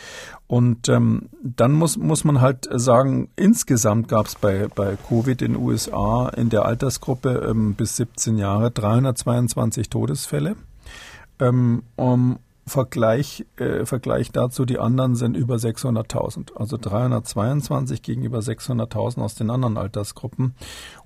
[0.47, 5.53] Und ähm, dann muss, muss man halt sagen, insgesamt gab es bei, bei Covid in
[5.53, 10.55] den USA in der Altersgruppe ähm, bis 17 Jahre 322 Todesfälle.
[11.39, 19.21] Ähm, um Vergleich, äh, Vergleich dazu, die anderen sind über 600.000, also 322 gegenüber 600.000
[19.21, 20.53] aus den anderen Altersgruppen.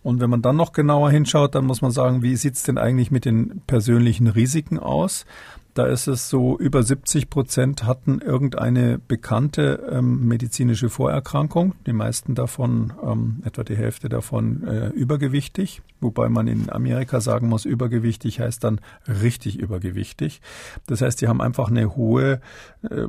[0.03, 3.09] Und wenn man dann noch genauer hinschaut, dann muss man sagen, wie sieht's denn eigentlich
[3.09, 5.25] mit den persönlichen Risiken aus?
[5.73, 11.73] Da ist es so, über 70 Prozent hatten irgendeine bekannte ähm, medizinische Vorerkrankung.
[11.87, 15.81] Die meisten davon, ähm, etwa die Hälfte davon, äh, übergewichtig.
[15.99, 20.41] Wobei man in Amerika sagen muss, übergewichtig heißt dann richtig übergewichtig.
[20.85, 22.39] Das heißt, die haben einfach eine hohe,
[22.83, 23.07] äh,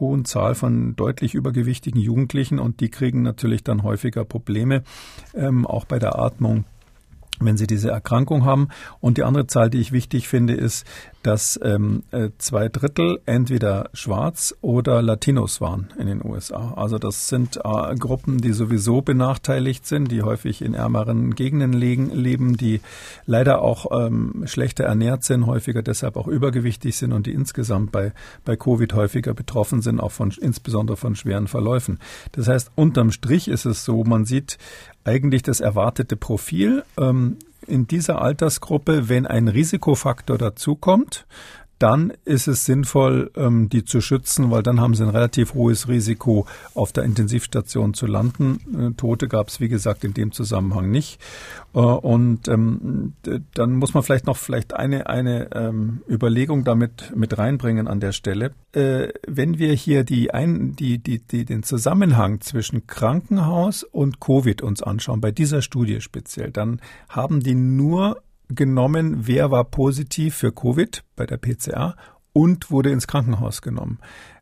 [0.00, 4.82] hohen Zahl von deutlich übergewichtigen Jugendlichen und die kriegen natürlich dann häufiger Probleme,
[5.32, 6.64] ähm, auch bei der Atmung
[7.40, 8.68] wenn sie diese Erkrankung haben.
[9.00, 10.86] Und die andere Zahl, die ich wichtig finde, ist,
[11.22, 16.74] dass ähm, äh, zwei Drittel entweder schwarz oder Latinos waren in den USA.
[16.76, 22.10] Also das sind äh, Gruppen, die sowieso benachteiligt sind, die häufig in ärmeren Gegenden legen,
[22.10, 22.80] leben, die
[23.26, 28.12] leider auch ähm, schlechter ernährt sind, häufiger deshalb auch übergewichtig sind und die insgesamt bei,
[28.44, 31.98] bei Covid häufiger betroffen sind, auch von insbesondere von schweren Verläufen.
[32.32, 34.56] Das heißt, unterm Strich ist es so, man sieht
[35.08, 36.84] eigentlich das erwartete Profil.
[36.98, 41.26] Ähm, in dieser Altersgruppe, wenn ein Risikofaktor dazukommt,
[41.78, 45.88] dann ist es sinnvoll, ähm, die zu schützen, weil dann haben sie ein relativ hohes
[45.88, 48.60] Risiko, auf der Intensivstation zu landen.
[48.76, 51.20] Äh, Tote gab es, wie gesagt, in dem Zusammenhang nicht.
[51.74, 53.14] Äh, und ähm,
[53.54, 58.12] dann muss man vielleicht noch vielleicht eine, eine ähm, Überlegung damit mit reinbringen an der
[58.12, 58.52] Stelle.
[58.72, 64.62] Äh, wenn wir hier die, ein, die, die, die, den Zusammenhang zwischen Krankenhaus und Covid
[64.62, 70.52] uns anschauen, bei dieser Studie speziell, dann haben die nur genommen, wer war positiv für
[70.52, 71.96] Covid bei der PCA
[72.32, 73.98] und wurde ins Krankenhaus genommen.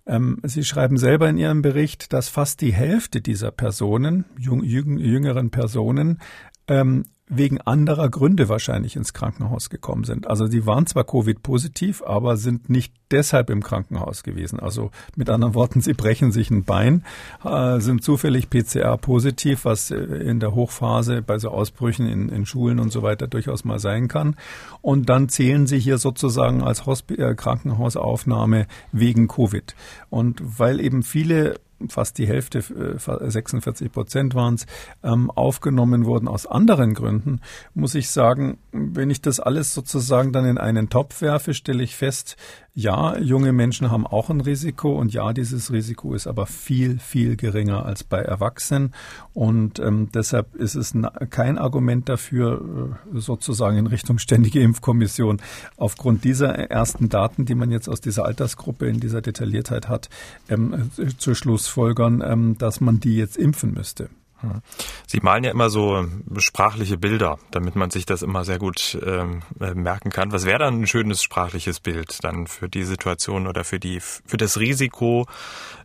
[0.06, 5.50] Ähm, Sie schreiben selber in Ihrem Bericht, dass fast die Hälfte dieser Personen, jüng, jüngeren
[5.50, 6.20] Personen,
[6.68, 10.28] ähm, wegen anderer Gründe wahrscheinlich ins Krankenhaus gekommen sind.
[10.28, 14.60] Also sie waren zwar Covid-positiv, aber sind nicht deshalb im Krankenhaus gewesen.
[14.60, 17.04] Also mit anderen Worten, sie brechen sich ein Bein,
[17.44, 22.78] äh, sind zufällig PCR-positiv, was äh, in der Hochphase bei so Ausbrüchen in, in, Schulen
[22.78, 24.36] und so weiter durchaus mal sein kann.
[24.80, 29.74] Und dann zählen sie hier sozusagen als Hosp äh, Krankenhausaufnahme wegen Covid.
[30.10, 31.56] Und weil eben viele
[31.88, 34.66] fast die Hälfte, 46 äh, Prozent waren es,
[35.02, 36.28] ähm, aufgenommen wurden.
[36.28, 37.40] Aus anderen Gründen,
[37.74, 41.96] muss ich sagen, wenn ich das alles sozusagen dann in einen Topf werfe, stelle ich
[41.96, 42.36] fest,
[42.78, 47.36] ja, junge Menschen haben auch ein Risiko und ja, dieses Risiko ist aber viel, viel
[47.36, 48.92] geringer als bei Erwachsenen.
[49.32, 50.92] Und ähm, deshalb ist es
[51.30, 55.40] kein Argument dafür, äh, sozusagen in Richtung ständige Impfkommission.
[55.78, 60.10] Aufgrund dieser ersten Daten, die man jetzt aus dieser Altersgruppe in dieser Detailliertheit hat,
[60.50, 61.34] ähm, zu
[61.66, 64.08] schlussfolgern, ähm, dass man die jetzt impfen müsste.
[64.40, 64.60] Hm.
[65.06, 69.42] Sie malen ja immer so sprachliche Bilder, damit man sich das immer sehr gut ähm,
[69.60, 70.30] äh, merken kann.
[70.30, 74.36] Was wäre dann ein schönes sprachliches Bild dann für die Situation oder für die für
[74.36, 75.26] das Risiko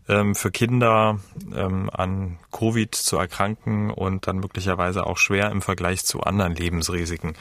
[0.07, 1.19] ähm, für Kinder
[1.55, 7.33] ähm, an Covid zu erkranken und dann möglicherweise auch schwer im Vergleich zu anderen Lebensrisiken,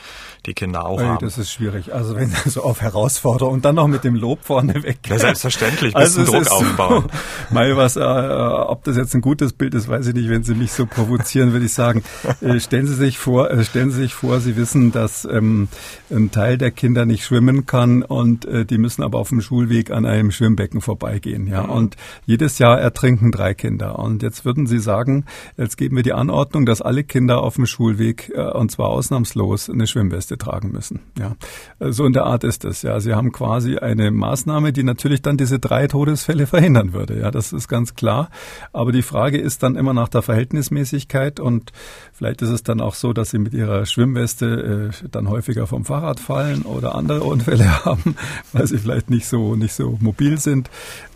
[0.46, 1.24] die Kinder auch hey, haben.
[1.24, 1.92] Das ist schwierig.
[1.92, 4.98] Also wenn so auf Herausforderung und dann noch mit dem Lob vorne weg.
[5.08, 7.04] Ja, selbstverständlich, bisschen also Druck aufbauen.
[7.48, 10.28] So, mal was, äh, ob das jetzt ein gutes Bild ist, weiß ich nicht.
[10.28, 12.02] Wenn Sie mich so provozieren, würde ich sagen,
[12.40, 15.68] äh, stellen Sie sich vor, äh, stellen Sie sich vor, Sie wissen, dass ähm,
[16.10, 19.90] ein Teil der Kinder nicht schwimmen kann und äh, die müssen aber auf dem Schulweg
[19.90, 21.46] an einem Schwimmbecken vorbeigehen.
[21.46, 21.70] Ja, mhm.
[21.70, 21.96] und
[22.26, 23.98] jedes Jahr ertrinken drei Kinder.
[23.98, 25.24] Und jetzt würden Sie sagen,
[25.56, 29.68] jetzt geben wir die Anordnung, dass alle Kinder auf dem Schulweg, äh, und zwar ausnahmslos,
[29.68, 31.00] eine Schwimmweste tragen müssen.
[31.18, 31.36] Ja,
[31.80, 32.82] so in der Art ist es.
[32.82, 37.18] Ja, Sie haben quasi eine Maßnahme, die natürlich dann diese drei Todesfälle verhindern würde.
[37.18, 38.30] Ja, das ist ganz klar.
[38.72, 41.72] Aber die Frage ist dann immer nach der Verhältnismäßigkeit und
[42.20, 45.86] vielleicht ist es dann auch so, dass Sie mit Ihrer Schwimmweste äh, dann häufiger vom
[45.86, 48.14] Fahrrad fallen oder andere Unfälle haben,
[48.52, 50.68] weil Sie vielleicht nicht so nicht so mobil sind.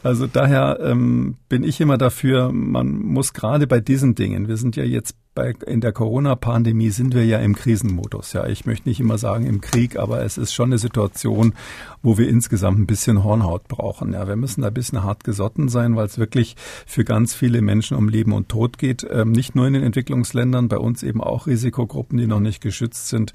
[0.02, 4.76] Also daher ähm, bin ich immer dafür, man muss gerade bei diesen Dingen, wir sind
[4.76, 8.32] ja jetzt bei, in der Corona-Pandemie sind wir ja im Krisenmodus.
[8.32, 11.54] Ja, ich möchte nicht immer sagen im Krieg, aber es ist schon eine Situation,
[12.02, 14.12] wo wir insgesamt ein bisschen Hornhaut brauchen.
[14.12, 16.54] Ja, wir müssen da ein bisschen hart gesotten sein, weil es wirklich
[16.86, 19.06] für ganz viele Menschen um Leben und Tod geht.
[19.10, 23.08] Ähm, nicht nur in den Entwicklungsländern, bei uns eben auch Risikogruppen, die noch nicht geschützt
[23.08, 23.32] sind.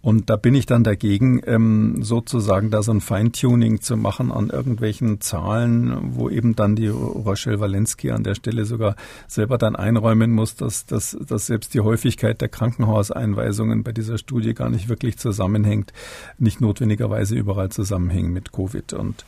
[0.00, 4.48] Und da bin ich dann dagegen, ähm, sozusagen da so ein Feintuning zu machen an
[4.48, 10.30] irgendwelchen Zahlen, wo eben dann die Rochelle Walensky an der Stelle sogar selber dann einräumen
[10.30, 15.18] muss, dass, dass, dass selbst die Häufigkeit der Krankenhauseinweisungen bei dieser Studie gar nicht wirklich
[15.18, 15.92] zusammenhängt,
[16.38, 18.92] nicht notwendigerweise überall zusammenhängen mit Covid.
[18.92, 19.24] Und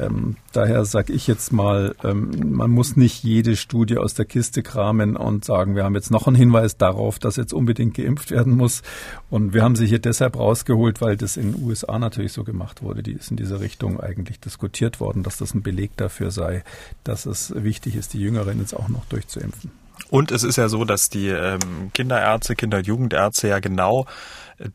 [0.00, 4.62] ähm, daher sage ich jetzt mal, ähm, man muss nicht jede Studie aus der Kiste
[4.62, 8.56] kramen und sagen, wir haben jetzt noch einen Hinweis darauf, dass jetzt unbedingt geimpft werden
[8.56, 8.82] muss.
[9.28, 12.82] Und wir haben sie hier deshalb rausgeholt, weil das in den USA natürlich so gemacht
[12.82, 13.02] wurde.
[13.02, 16.64] Die ist in diese Richtung eigentlich diskutiert worden, dass das ein Beleg dafür sei,
[17.04, 19.70] dass es wichtig ist, die Jüngeren jetzt auch noch durchzuimpfen.
[20.10, 24.06] Und es ist ja so, dass die ähm, Kinderärzte, Kinder- und Jugendärzte ja genau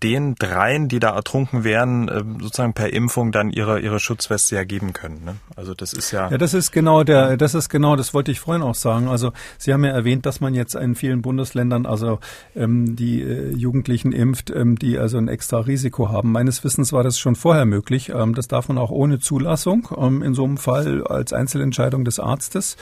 [0.02, 4.64] den dreien, die da ertrunken wären, ähm, sozusagen per Impfung dann ihre ihre Schutzweste ja
[4.64, 5.24] geben können.
[5.24, 5.36] Ne?
[5.56, 6.30] Also das ist ja.
[6.32, 9.08] Ja, das ist genau der, das ist genau, das wollte ich vorhin auch sagen.
[9.08, 12.20] Also Sie haben ja erwähnt, dass man jetzt in vielen Bundesländern also
[12.56, 16.32] ähm, die äh, Jugendlichen impft, ähm, die also ein extra Risiko haben.
[16.32, 18.10] Meines Wissens war das schon vorher möglich.
[18.10, 19.88] Ähm, das darf man auch ohne Zulassung.
[19.96, 22.76] Ähm, in so einem Fall als Einzelentscheidung des Arztes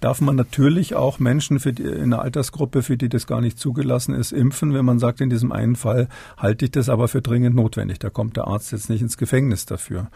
[0.00, 3.58] darf man natürlich auch Menschen für die, in einer Altersgruppe, für die das gar nicht
[3.60, 6.08] zugelassen ist, impfen, wenn man sagt, in diesem einen Fall
[6.48, 7.98] halte ich das aber für dringend notwendig.
[7.98, 10.08] Da kommt der Arzt jetzt nicht ins Gefängnis dafür.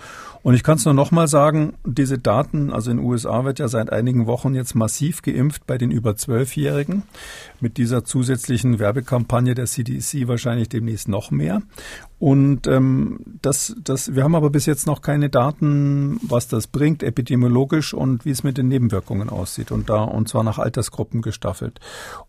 [0.43, 3.59] Und ich kann es nur noch mal sagen, diese Daten, also in den USA wird
[3.59, 7.03] ja seit einigen Wochen jetzt massiv geimpft bei den über Zwölfjährigen.
[7.61, 11.63] Mit dieser zusätzlichen Werbekampagne der CDC wahrscheinlich demnächst noch mehr.
[12.19, 17.03] Und ähm, das, das, wir haben aber bis jetzt noch keine Daten, was das bringt,
[17.03, 19.73] epidemiologisch und wie es mit den Nebenwirkungen aussieht.
[19.73, 21.81] Und da und zwar nach Altersgruppen gestaffelt.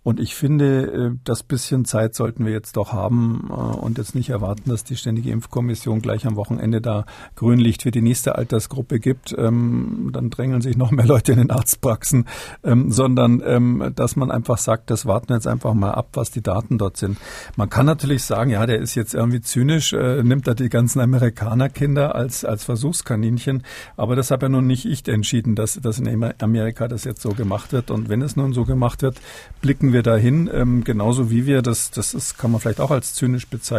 [0.01, 3.53] Und ich finde, äh, das bisschen Zeit sollten wir jetzt doch haben äh,
[3.93, 8.01] und jetzt nicht erwarten, dass die Ständige Impfkommission gleich am Wochenende da Grünlicht für die
[8.01, 9.35] nächste Altersgruppe gibt.
[9.37, 12.25] Ähm, dann drängeln sich noch mehr Leute in den Arztpraxen,
[12.63, 16.31] ähm, sondern ähm, dass man einfach sagt, das warten wir jetzt einfach mal ab, was
[16.31, 17.19] die Daten dort sind.
[17.55, 20.99] Man kann natürlich sagen, ja, der ist jetzt irgendwie zynisch äh, nimmt er die ganzen
[20.99, 23.61] Amerikanerkinder als, als Versuchskaninchen.
[23.95, 27.29] Aber das habe ja nun nicht ich entschieden, dass, dass in Amerika das jetzt so
[27.29, 27.91] gemacht wird.
[27.91, 29.21] Und wenn es nun so gemacht wird,
[29.61, 33.13] blicken wir dahin, ähm, genauso wie wir, das, das ist, kann man vielleicht auch als
[33.13, 33.72] zynisch bezeichnen.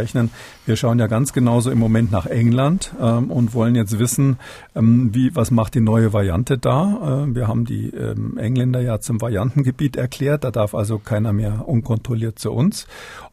[0.67, 4.39] Wir schauen ja ganz genauso im Moment nach England ähm, und wollen jetzt wissen,
[4.75, 7.25] ähm, wie, was macht die neue Variante da?
[7.25, 10.45] Äh, wir haben die ähm, Engländer ja zum Variantengebiet erklärt.
[10.45, 12.87] Da darf also keiner mehr unkontrolliert zu uns.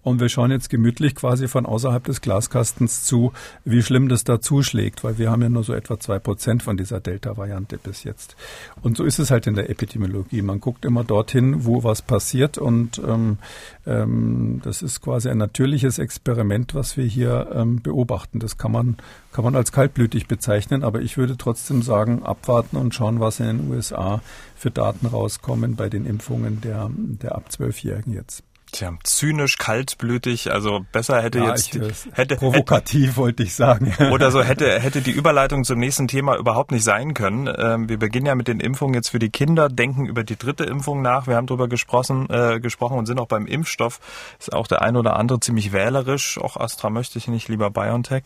[0.04, 3.34] Und wir schauen jetzt gemütlich quasi von außerhalb des Glaskastens zu,
[3.66, 6.78] wie schlimm das da zuschlägt, weil wir haben ja nur so etwa zwei Prozent von
[6.78, 8.36] dieser Delta-Variante bis jetzt.
[8.82, 10.42] Und so ist es halt in der Epidemiologie.
[10.42, 13.38] Man guckt immer dorthin, wo was passiert und ähm,
[13.86, 18.40] ähm, das ist quasi ein natürliches Experiment, was wir hier ähm, beobachten.
[18.40, 18.98] Das kann man,
[19.32, 23.46] kann man als kaltblütig bezeichnen, aber ich würde trotzdem sagen, abwarten und schauen, was in
[23.46, 24.22] den USA
[24.56, 28.44] für Daten rauskommen bei den Impfungen der, der ab Zwölfjährigen jetzt.
[28.72, 31.78] Tja, zynisch, kaltblütig, also besser hätte ja, jetzt
[32.14, 33.94] hätte provokativ hätte, wollte ich sagen.
[34.12, 37.54] Oder so hätte hätte die Überleitung zum nächsten Thema überhaupt nicht sein können.
[37.54, 40.64] Ähm, wir beginnen ja mit den Impfungen jetzt für die Kinder, denken über die dritte
[40.64, 41.28] Impfung nach.
[41.28, 44.00] Wir haben darüber gesprochen, äh, gesprochen und sind auch beim Impfstoff.
[44.40, 46.38] Ist auch der ein oder andere ziemlich wählerisch.
[46.38, 48.24] Auch Astra möchte ich nicht, lieber BioNTech.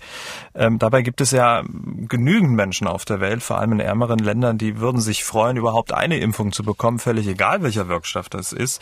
[0.54, 1.64] Ähm, dabei gibt es ja
[2.08, 5.92] genügend Menschen auf der Welt, vor allem in ärmeren Ländern, die würden sich freuen, überhaupt
[5.92, 8.80] eine Impfung zu bekommen, völlig egal welcher Wirkstoff das ist.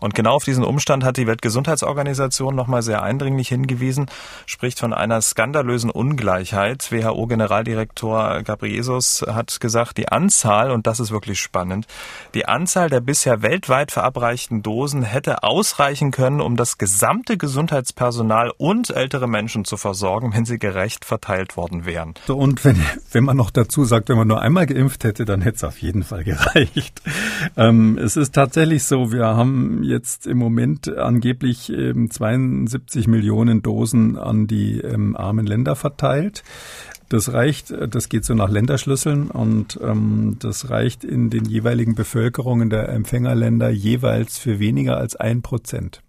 [0.00, 4.06] Und genau auf diesen Umstand Deutschland hat die Weltgesundheitsorganisation nochmal sehr eindringlich hingewiesen,
[4.46, 6.92] spricht von einer skandalösen Ungleichheit.
[6.92, 11.86] WHO-Generaldirektor Gabriesus hat gesagt, die Anzahl, und das ist wirklich spannend,
[12.34, 18.90] die Anzahl der bisher weltweit verabreichten Dosen hätte ausreichen können, um das gesamte Gesundheitspersonal und
[18.90, 22.14] ältere Menschen zu versorgen, wenn sie gerecht verteilt worden wären.
[22.28, 22.80] Und wenn,
[23.10, 25.78] wenn man noch dazu sagt, wenn man nur einmal geimpft hätte, dann hätte es auf
[25.78, 27.02] jeden Fall gereicht.
[27.56, 34.18] Ähm, es ist tatsächlich so, wir haben jetzt im Moment angeblich ähm, 72 Millionen Dosen
[34.18, 36.42] an die ähm, armen Länder verteilt.
[37.08, 42.70] Das reicht, das geht so nach Länderschlüsseln und ähm, das reicht in den jeweiligen Bevölkerungen
[42.70, 46.02] der Empfängerländer jeweils für weniger als ein Prozent.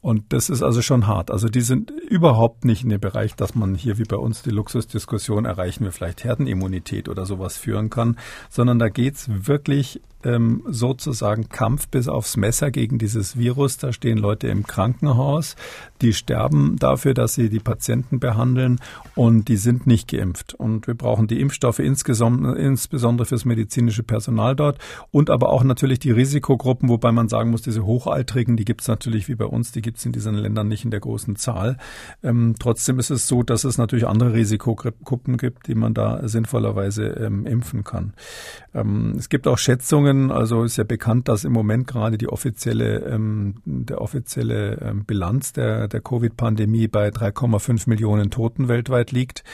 [0.00, 1.30] Und das ist also schon hart.
[1.30, 4.50] Also die sind überhaupt nicht in dem Bereich, dass man hier wie bei uns die
[4.50, 8.16] Luxusdiskussion erreichen wir vielleicht Herdenimmunität oder sowas führen kann,
[8.48, 13.78] sondern da geht's wirklich ähm, sozusagen Kampf bis aufs Messer gegen dieses Virus.
[13.78, 15.56] Da stehen Leute im Krankenhaus,
[16.00, 18.80] die sterben dafür, dass sie die Patienten behandeln
[19.14, 20.54] und die sind nicht geimpft.
[20.54, 24.78] Und wir brauchen die Impfstoffe insbesondere fürs medizinische Personal dort
[25.10, 28.88] und aber auch natürlich die Risikogruppen, wobei man sagen muss, diese Hochaltrigen, die gibt es
[28.88, 31.76] natürlich wie bei uns, die gibt es in diesen Ländern nicht in der großen Zahl.
[32.22, 37.04] Ähm, trotzdem ist es so, dass es natürlich andere Risikogruppen gibt, die man da sinnvollerweise
[37.04, 38.14] ähm, impfen kann.
[38.74, 43.00] Ähm, es gibt auch Schätzungen, also ist ja bekannt, dass im Moment gerade die offizielle,
[43.06, 49.44] ähm, der offizielle ähm, Bilanz der, der Covid-Pandemie bei 3,5 Millionen Toten weltweit liegt.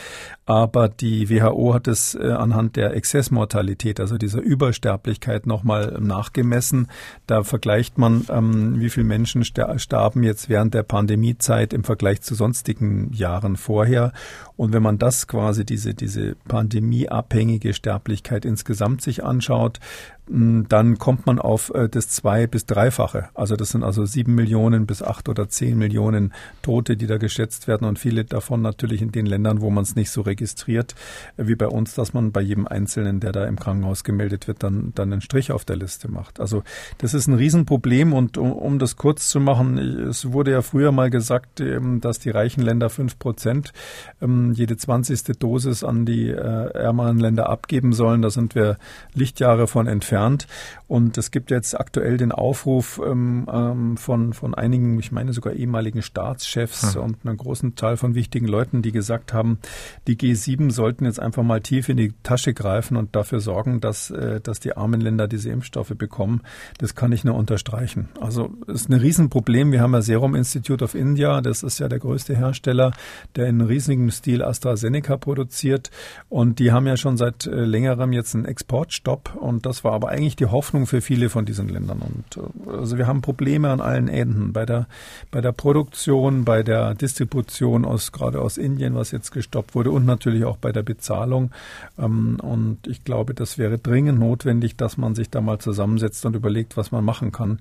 [0.47, 6.89] Aber die WHO hat es äh, anhand der Exzessmortalität, also dieser Übersterblichkeit nochmal nachgemessen.
[7.27, 12.35] Da vergleicht man, ähm, wie viele Menschen starben jetzt während der Pandemiezeit im Vergleich zu
[12.35, 14.13] sonstigen Jahren vorher.
[14.57, 19.81] Und wenn man das quasi, diese, diese pandemieabhängige Sterblichkeit insgesamt sich anschaut,
[20.27, 23.29] dann kommt man auf äh, das zwei- bis dreifache.
[23.35, 27.69] Also das sind also sieben Millionen bis acht oder zehn Millionen Tote, die da geschätzt
[27.69, 30.95] werden und viele davon natürlich in den Ländern, wo man es nicht so registriert,
[31.37, 34.63] äh, wie bei uns, dass man bei jedem Einzelnen, der da im Krankenhaus gemeldet wird,
[34.63, 36.41] dann, dann einen Strich auf der Liste macht.
[36.41, 36.63] Also
[36.97, 40.91] das ist ein Riesenproblem und um, um das kurz zu machen, es wurde ja früher
[40.91, 43.75] mal gesagt, ähm, dass die reichen Länder fünf Prozent
[44.23, 48.23] ähm, jede zwanzigste Dosis an die äh, ärmeren Länder abgeben sollen.
[48.23, 48.79] Da sind wir
[49.13, 50.47] Lichtjahre von entfernt entfernt.
[50.87, 55.55] Und es gibt jetzt aktuell den Aufruf ähm, ähm, von, von einigen, ich meine sogar
[55.55, 57.03] ehemaligen Staatschefs hm.
[57.03, 59.59] und einem großen Teil von wichtigen Leuten, die gesagt haben,
[60.07, 64.11] die G7 sollten jetzt einfach mal tief in die Tasche greifen und dafür sorgen, dass,
[64.11, 66.43] äh, dass die armen Länder diese Impfstoffe bekommen.
[66.79, 68.09] Das kann ich nur unterstreichen.
[68.21, 69.73] Also es ist ein Riesenproblem.
[69.73, 72.93] Wir haben ja Serum Institute of India, das ist ja der größte Hersteller,
[73.37, 75.91] der in riesigem Stil AstraZeneca produziert.
[76.29, 79.35] Und die haben ja schon seit äh, längerem jetzt einen Exportstopp.
[79.35, 82.03] Und das war aber aber eigentlich die Hoffnung für viele von diesen Ländern.
[82.03, 84.87] Und äh, also wir haben Probleme an allen Enden bei der
[85.31, 90.05] bei der Produktion, bei der Distribution aus gerade aus Indien, was jetzt gestoppt wurde, und
[90.05, 91.53] natürlich auch bei der Bezahlung.
[91.99, 96.37] Ähm, und ich glaube, das wäre dringend notwendig, dass man sich da mal zusammensetzt und
[96.37, 97.61] überlegt, was man machen kann.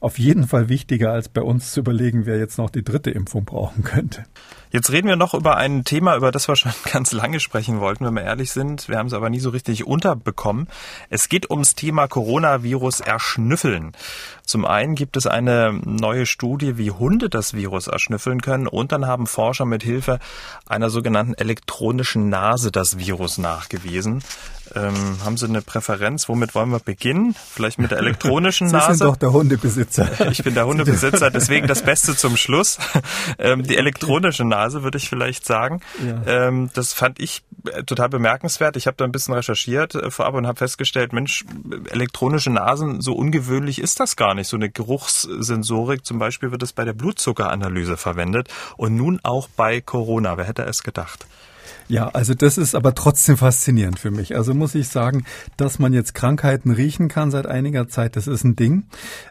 [0.00, 3.44] Auf jeden Fall wichtiger als bei uns zu überlegen, wer jetzt noch die dritte Impfung
[3.44, 4.24] brauchen könnte.
[4.72, 8.06] Jetzt reden wir noch über ein Thema, über das wir schon ganz lange sprechen wollten,
[8.06, 8.88] wenn wir ehrlich sind.
[8.88, 10.66] Wir haben es aber nie so richtig unterbekommen.
[11.10, 13.92] Es geht ums Thema Coronavirus erschnüffeln.
[14.46, 19.06] Zum einen gibt es eine neue Studie, wie Hunde das Virus erschnüffeln können und dann
[19.06, 20.20] haben Forscher mit Hilfe
[20.64, 24.22] einer sogenannten elektronischen Nase das Virus nachgewiesen.
[24.74, 26.28] Ähm, haben Sie eine Präferenz?
[26.28, 27.34] Womit wollen wir beginnen?
[27.34, 28.92] Vielleicht mit der elektronischen Sie Nase?
[28.92, 30.08] Sie sind doch der Hundebesitzer.
[30.32, 32.78] Ich bin der Hundebesitzer, deswegen das Beste zum Schluss.
[33.38, 35.80] Ähm, die elektronische Nase würde ich vielleicht sagen.
[36.04, 36.48] Ja.
[36.48, 38.76] Ähm, das fand ich äh, total bemerkenswert.
[38.76, 41.44] Ich habe da ein bisschen recherchiert äh, vorab und habe festgestellt, Mensch,
[41.90, 44.48] elektronische Nasen, so ungewöhnlich ist das gar nicht.
[44.48, 49.80] So eine Geruchssensorik zum Beispiel wird es bei der Blutzuckeranalyse verwendet und nun auch bei
[49.80, 50.36] Corona.
[50.36, 51.26] Wer hätte es gedacht?
[51.88, 54.36] Ja, also das ist aber trotzdem faszinierend für mich.
[54.36, 55.24] Also muss ich sagen,
[55.56, 58.84] dass man jetzt Krankheiten riechen kann seit einiger Zeit, das ist ein Ding.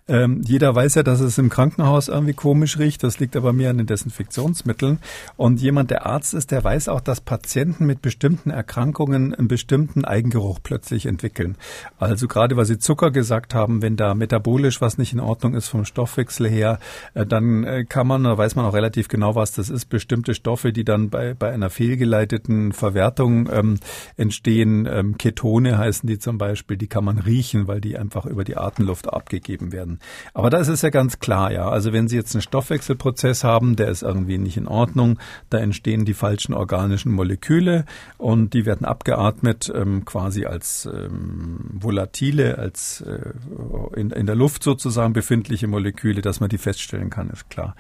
[0.08, 3.04] Ähm, jeder weiß ja, dass es im Krankenhaus irgendwie komisch riecht.
[3.04, 5.00] Das liegt aber mehr an den Desinfektionsmitteln.
[5.38, 10.06] Und jemand, der Arzt ist, der weiß auch, dass Patienten mit bestimmten Erkrankungen einen bestimmten
[10.06, 11.58] Eigengeruch plötzlich entwickeln.
[11.98, 15.68] Also gerade, weil Sie Zucker gesagt haben, wenn da metabolisch was nicht in Ordnung ist
[15.68, 16.80] vom Stoffwechsel her,
[17.14, 20.34] äh, dann äh, kann man, da weiß man auch relativ genau, was das ist, bestimmte
[20.34, 23.80] Stoffe, die dann bei, bei einer fehlgeleiteten gearteten Verwertung ähm,
[24.18, 28.44] entstehen ähm, Ketone, heißen die zum Beispiel, die kann man riechen, weil die einfach über
[28.44, 30.00] die Atemluft abgegeben werden.
[30.34, 31.70] Aber da ist es ja ganz klar, ja.
[31.70, 35.20] Also wenn Sie jetzt einen Stoffwechselprozess haben, der ist irgendwie nicht in Ordnung,
[35.50, 37.86] da entstehen die falschen organischen Moleküle
[38.18, 44.64] und die werden abgeatmet ähm, quasi als ähm, volatile, als äh, in, in der Luft
[44.64, 47.76] sozusagen befindliche Moleküle, dass man die feststellen kann, ist klar.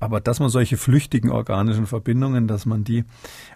[0.00, 3.04] Aber dass man solche flüchtigen organischen Verbindungen, dass man die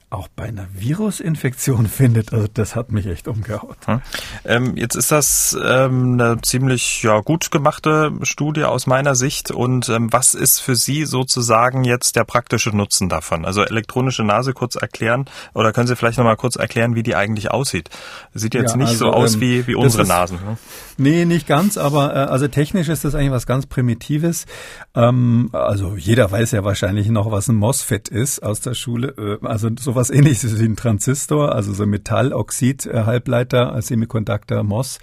[0.08, 3.76] auch bei einer Virusinfektion findet, also das hat mich echt umgehaut.
[3.86, 4.00] Hm.
[4.44, 9.50] Ähm, jetzt ist das ähm, eine ziemlich ja, gut gemachte Studie aus meiner Sicht.
[9.50, 13.44] Und ähm, was ist für Sie sozusagen jetzt der praktische Nutzen davon?
[13.44, 17.50] Also elektronische Nase kurz erklären oder können Sie vielleicht nochmal kurz erklären, wie die eigentlich
[17.50, 17.90] aussieht?
[18.32, 20.36] Sieht jetzt ja, nicht also, so aus ähm, wie, wie unsere ist, Nasen.
[20.36, 20.56] Ne?
[20.98, 24.46] Nee, nicht ganz, aber äh, also technisch ist das eigentlich was ganz Primitives.
[24.94, 29.40] Ähm, also jeder weiß ja wahrscheinlich noch, was ein MOSFET ist aus der Schule.
[29.42, 34.98] Äh, also so sowas ähnliches wie ein Transistor, also so Metalloxid-Halbleiter, Semiconductor MOS.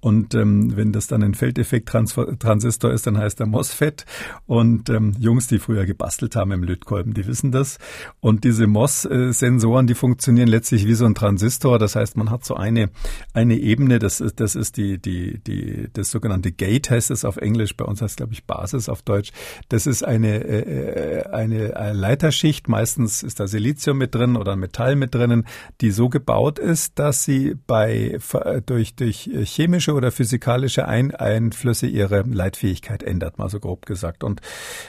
[0.00, 4.04] Und ähm, wenn das dann ein Feldeffekt-Transistor ist, dann heißt er MOSFET.
[4.46, 7.78] Und ähm, Jungs, die früher gebastelt haben im Lötkolben, die wissen das.
[8.18, 11.78] Und diese MOS-Sensoren, die funktionieren letztlich wie so ein Transistor.
[11.78, 12.90] Das heißt, man hat so eine,
[13.32, 17.36] eine Ebene, das ist, das ist die, die, die, das sogenannte Gate heißt es auf
[17.36, 19.30] Englisch, bei uns heißt es, glaube ich, Basis auf Deutsch.
[19.68, 25.14] Das ist eine, äh, eine Leiterschicht, meistens ist da Silizium mit drin oder Metall mit
[25.14, 25.46] drinnen,
[25.80, 28.18] die so gebaut ist, dass sie bei,
[28.66, 34.24] durch, durch chemische chemische oder physikalische Ein Einflüsse ihre Leitfähigkeit ändert, mal so grob gesagt.
[34.24, 34.40] Und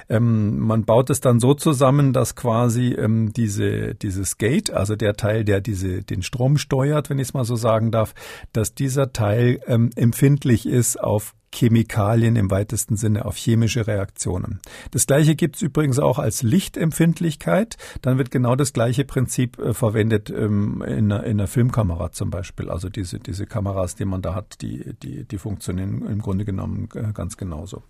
[0.09, 5.15] ähm, man baut es dann so zusammen, dass quasi ähm, diese, dieses Gate, also der
[5.15, 8.13] Teil, der diese, den Strom steuert, wenn ich es mal so sagen darf,
[8.51, 14.59] dass dieser Teil ähm, empfindlich ist auf Chemikalien im weitesten Sinne auf chemische Reaktionen.
[14.91, 17.77] Das gleiche gibt es übrigens auch als Lichtempfindlichkeit.
[18.01, 22.29] Dann wird genau das gleiche Prinzip äh, verwendet ähm, in, einer, in, einer, Filmkamera zum
[22.29, 22.69] Beispiel.
[22.69, 26.89] Also diese, diese Kameras, die man da hat, die, die, die funktionieren im Grunde genommen
[26.95, 27.83] äh, ganz genauso.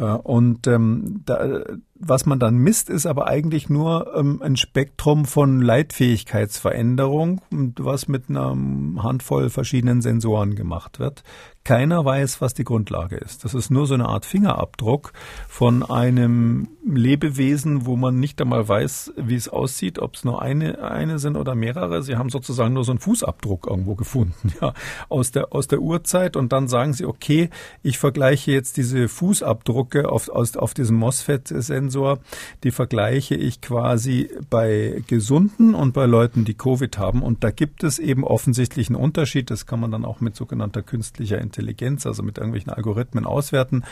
[0.00, 1.64] Äh, und ähm, da,
[1.94, 8.28] was man dann misst, ist aber eigentlich nur ähm, ein Spektrum von Leitfähigkeitsveränderung, was mit
[8.28, 8.56] einer
[9.02, 11.22] Handvoll verschiedenen Sensoren gemacht wird.
[11.62, 13.44] Keiner weiß, was die Grundlage ist.
[13.44, 15.12] Das ist nur so eine Art Fingerabdruck
[15.46, 20.82] von einem Lebewesen, wo man nicht einmal weiß, wie es aussieht, ob es nur eine,
[20.82, 22.02] eine sind oder mehrere.
[22.02, 24.72] Sie haben sozusagen nur so einen Fußabdruck irgendwo gefunden, ja,
[25.10, 26.36] aus der, aus der Urzeit.
[26.36, 27.50] Und dann sagen sie, okay,
[27.82, 32.20] ich vergleiche jetzt diese Fußabdrucke auf, aus, auf diesem MOSFET-Sensor,
[32.64, 37.22] die vergleiche ich quasi bei Gesunden und bei Leuten, die Covid haben.
[37.22, 39.50] Und da gibt es eben offensichtlich einen Unterschied.
[39.50, 41.59] Das kann man dann auch mit sogenannter künstlicher Intelligenz,
[42.06, 43.84] also mit irgendwelchen Algorithmen auswerten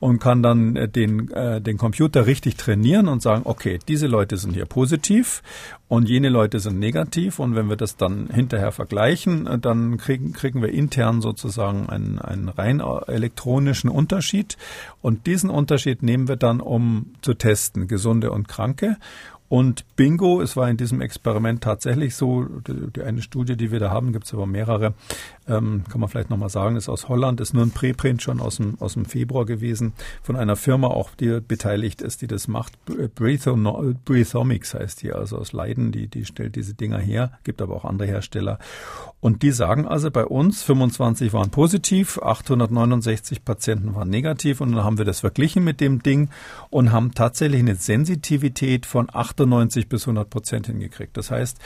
[0.00, 4.36] und kann dann äh, den, äh, den Computer richtig trainieren und sagen, okay, diese Leute
[4.36, 5.42] sind hier positiv
[5.88, 7.38] und jene Leute sind negativ.
[7.38, 12.18] Und wenn wir das dann hinterher vergleichen, äh, dann kriegen, kriegen wir intern sozusagen einen,
[12.18, 14.56] einen rein äh, elektronischen Unterschied.
[15.02, 18.96] Und diesen Unterschied nehmen wir dann, um zu testen, gesunde und kranke.
[19.50, 23.80] Und bingo, es war in diesem Experiment tatsächlich so, die, die eine Studie, die wir
[23.80, 24.94] da haben, gibt es aber mehrere,
[25.50, 28.56] ähm, kann man vielleicht nochmal sagen, ist aus Holland, ist nur ein Preprint schon aus
[28.56, 29.92] dem, aus dem Februar gewesen,
[30.22, 32.72] von einer Firma auch, die beteiligt ist, die das macht.
[33.14, 37.84] Breathomics heißt die, also aus Leiden, die, die stellt diese Dinger her, gibt aber auch
[37.84, 38.58] andere Hersteller.
[39.20, 44.84] Und die sagen also bei uns, 25 waren positiv, 869 Patienten waren negativ und dann
[44.84, 46.30] haben wir das verglichen mit dem Ding
[46.70, 51.16] und haben tatsächlich eine Sensitivität von 98 bis 100 Prozent hingekriegt.
[51.16, 51.58] Das heißt,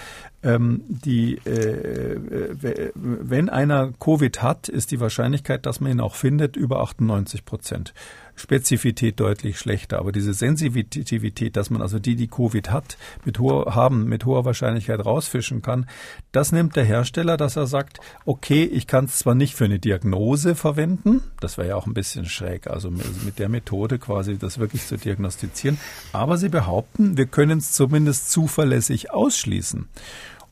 [0.45, 6.15] ähm, die, äh, äh wenn einer Covid hat, ist die Wahrscheinlichkeit, dass man ihn auch
[6.15, 7.95] findet, über 98 Prozent.
[8.37, 13.75] Spezifität deutlich schlechter, aber diese Sensitivität, dass man also die, die Covid hat, mit hoher,
[13.75, 15.87] haben, mit hoher Wahrscheinlichkeit rausfischen kann,
[16.33, 19.79] das nimmt der Hersteller, dass er sagt, okay, ich kann es zwar nicht für eine
[19.79, 24.59] Diagnose verwenden, das wäre ja auch ein bisschen schräg, also mit der Methode quasi das
[24.59, 25.79] wirklich zu diagnostizieren,
[26.13, 29.89] aber sie behaupten, wir können es zumindest zuverlässig ausschließen.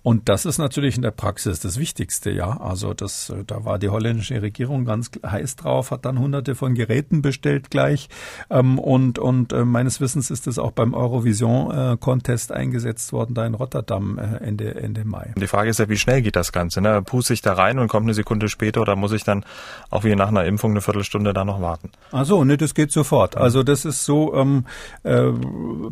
[0.03, 2.61] Und das ist natürlich in der Praxis das Wichtigste, ja.
[2.61, 6.75] Also das, äh, da war die holländische Regierung ganz heiß drauf, hat dann hunderte von
[6.75, 8.09] Geräten bestellt gleich.
[8.51, 13.47] Ähm, und und äh, meines Wissens ist es auch beim Eurovision-Contest äh, eingesetzt worden, da
[13.47, 15.33] in Rotterdam äh, Ende, Ende Mai.
[15.37, 16.81] Die Frage ist ja, wie schnell geht das Ganze?
[16.81, 17.03] Ne?
[17.03, 19.45] Puste ich da rein und kommt eine Sekunde später oder muss ich dann
[19.91, 21.91] auch wie nach einer Impfung eine Viertelstunde da noch warten?
[22.11, 23.37] Ach so, ne, das geht sofort.
[23.37, 24.67] Also das ist so, ähm,
[25.05, 25.31] äh,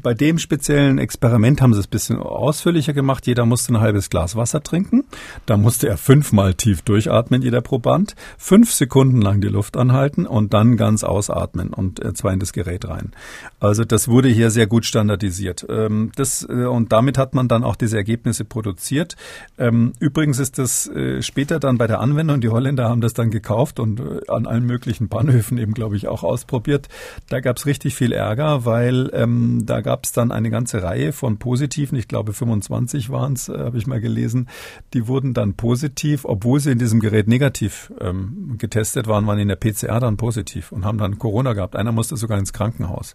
[0.03, 3.27] bei dem speziellen Experiment haben sie es ein bisschen ausführlicher gemacht.
[3.27, 5.05] Jeder musste eine halbe halbes Glas Wasser trinken.
[5.47, 10.55] Da musste er fünfmal tief durchatmen, jeder Proband, fünf Sekunden lang die Luft anhalten und
[10.55, 13.13] dann ganz ausatmen und äh, zwar in das Gerät rein.
[13.61, 15.67] Also das wurde hier sehr gut standardisiert.
[15.69, 19.17] Ähm, das, äh, und damit hat man dann auch diese Ergebnisse produziert.
[19.59, 23.31] Ähm, übrigens ist das äh, später dann bei der Anwendung, die Holländer haben das dann
[23.31, 26.89] gekauft und an allen möglichen Bahnhöfen eben, glaube ich, auch ausprobiert.
[27.29, 31.13] Da gab es richtig viel Ärger, weil ähm, da gab es dann eine ganze Reihe
[31.13, 34.49] von positiven, ich glaube 25 waren es, habe ich mal gelesen,
[34.95, 39.49] die wurden dann positiv, obwohl sie in diesem Gerät negativ ähm, getestet waren, waren in
[39.49, 41.77] der PCR dann positiv und haben dann Corona gehabt.
[41.77, 43.15] Einer musste sogar ins Krankenhaus.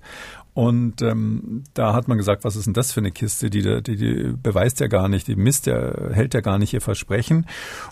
[0.55, 3.49] Und ähm, da hat man gesagt, was ist denn das für eine Kiste?
[3.49, 6.79] Die, die, die beweist ja gar nicht, die misst ja, hält ja gar nicht ihr
[6.79, 7.45] Versprechen.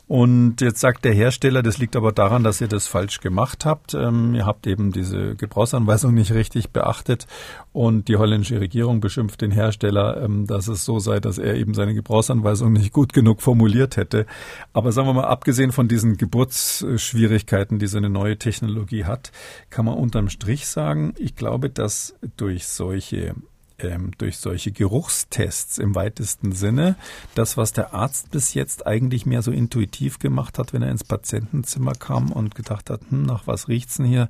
[0.08, 3.94] Und jetzt sagt der Hersteller, das liegt aber daran, dass ihr das falsch gemacht habt.
[3.94, 7.28] Ähm, ihr habt eben diese Gebrauchsanweisung nicht richtig beachtet.
[7.74, 11.74] Und die holländische Regierung beschimpft den Hersteller, ähm, dass es so sei, dass er eben
[11.74, 14.26] seine Gebrauchsanweisung nicht gut genug formuliert hätte.
[14.72, 19.34] Aber sagen wir mal, abgesehen von diesen Geburtsschwierigkeiten, die so eine neue Technologie hat,
[19.70, 23.34] kann man unterm Strich sagen, ich glaube, dass durch durch solche
[23.80, 26.96] ähm, durch solche Geruchstests im weitesten Sinne,
[27.34, 31.04] das, was der Arzt bis jetzt eigentlich mehr so intuitiv gemacht hat, wenn er ins
[31.04, 34.30] Patientenzimmer kam und gedacht hat, hm, nach was riecht's denn hier,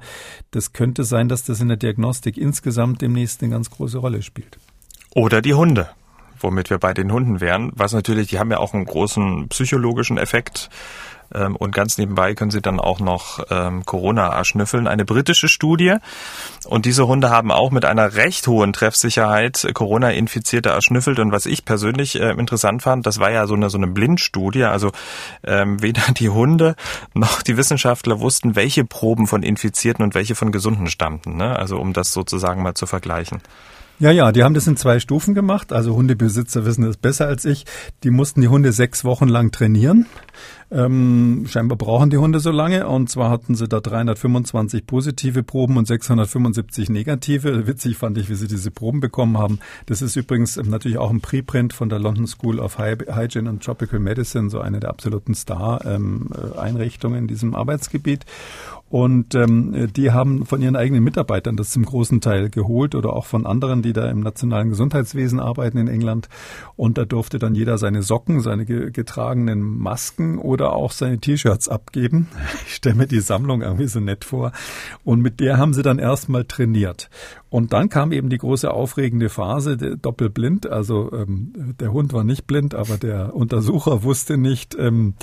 [0.51, 4.57] das könnte sein, dass das in der Diagnostik insgesamt demnächst eine ganz große Rolle spielt.
[5.13, 5.89] Oder die Hunde
[6.43, 10.17] womit wir bei den Hunden wären, was natürlich, die haben ja auch einen großen psychologischen
[10.17, 10.69] Effekt.
[11.33, 14.87] Ähm, und ganz nebenbei können sie dann auch noch ähm, Corona erschnüffeln.
[14.87, 15.95] Eine britische Studie.
[16.65, 21.19] Und diese Hunde haben auch mit einer recht hohen Treffsicherheit Corona-Infizierte erschnüffelt.
[21.19, 24.63] Und was ich persönlich äh, interessant fand, das war ja so eine, so eine Blindstudie.
[24.63, 24.91] Also
[25.43, 26.75] ähm, weder die Hunde
[27.13, 31.37] noch die Wissenschaftler wussten, welche Proben von Infizierten und welche von Gesunden stammten.
[31.37, 31.57] Ne?
[31.57, 33.41] Also um das sozusagen mal zu vergleichen.
[33.99, 35.71] Ja, ja, die haben das in zwei Stufen gemacht.
[35.71, 37.65] Also Hundebesitzer wissen das besser als ich.
[38.03, 40.07] Die mussten die Hunde sechs Wochen lang trainieren.
[40.71, 42.87] Ähm, scheinbar brauchen die Hunde so lange.
[42.87, 47.67] Und zwar hatten sie da 325 positive Proben und 675 negative.
[47.67, 49.59] Witzig fand ich, wie sie diese Proben bekommen haben.
[49.85, 53.99] Das ist übrigens natürlich auch ein Preprint von der London School of Hygiene and Tropical
[53.99, 58.25] Medicine, so eine der absoluten Star-Einrichtungen ähm, in diesem Arbeitsgebiet.
[58.93, 63.25] Und ähm, die haben von ihren eigenen Mitarbeitern das zum großen Teil geholt oder auch
[63.25, 66.29] von anderen, die da im nationalen Gesundheitswesen arbeiten in England.
[66.75, 72.27] Und da durfte dann jeder seine Socken, seine getragenen Masken oder auch seine T-Shirts abgeben.
[72.67, 74.51] Ich stelle mir die Sammlung irgendwie so nett vor.
[75.03, 77.09] Und mit der haben sie dann erstmal trainiert.
[77.53, 80.65] Und dann kam eben die große aufregende Phase, doppelblind.
[80.71, 85.13] Also ähm, der Hund war nicht blind, aber der Untersucher wusste nicht, ähm,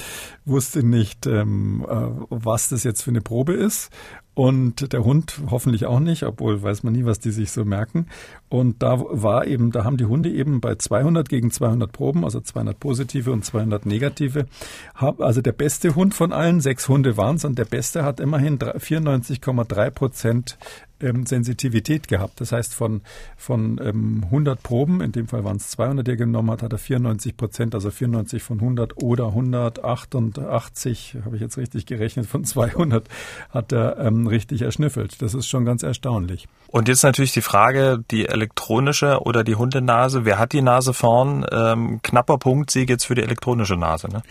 [0.44, 1.92] wusste nicht, ähm, äh,
[2.28, 3.90] was das jetzt für eine Probe ist.
[4.34, 8.06] Und der Hund hoffentlich auch nicht, obwohl weiß man nie, was die sich so merken.
[8.48, 12.40] Und da war eben, da haben die Hunde eben bei 200 gegen 200 Proben, also
[12.40, 14.46] 200 positive und 200 negative,
[14.94, 18.60] also der beste Hund von allen, sechs Hunde waren es und der beste hat immerhin
[18.60, 20.58] 94,3 Prozent
[21.02, 22.40] ähm, Sensitivität gehabt.
[22.40, 23.02] Das heißt, von,
[23.36, 26.72] von ähm, 100 Proben, in dem Fall waren es 200, die er genommen hat, hat
[26.72, 32.44] er 94 Prozent, also 94 von 100 oder 188, habe ich jetzt richtig gerechnet, von
[32.44, 33.08] 200
[33.50, 35.22] hat er ähm, richtig erschnüffelt.
[35.22, 36.48] Das ist schon ganz erstaunlich.
[36.68, 40.24] Und jetzt natürlich die Frage, die elektronische oder die Hundenase.
[40.24, 41.44] Wer hat die Nase vorn?
[41.50, 44.08] Ähm, knapper Punkt Sieg jetzt für die elektronische Nase.
[44.08, 44.22] Ne?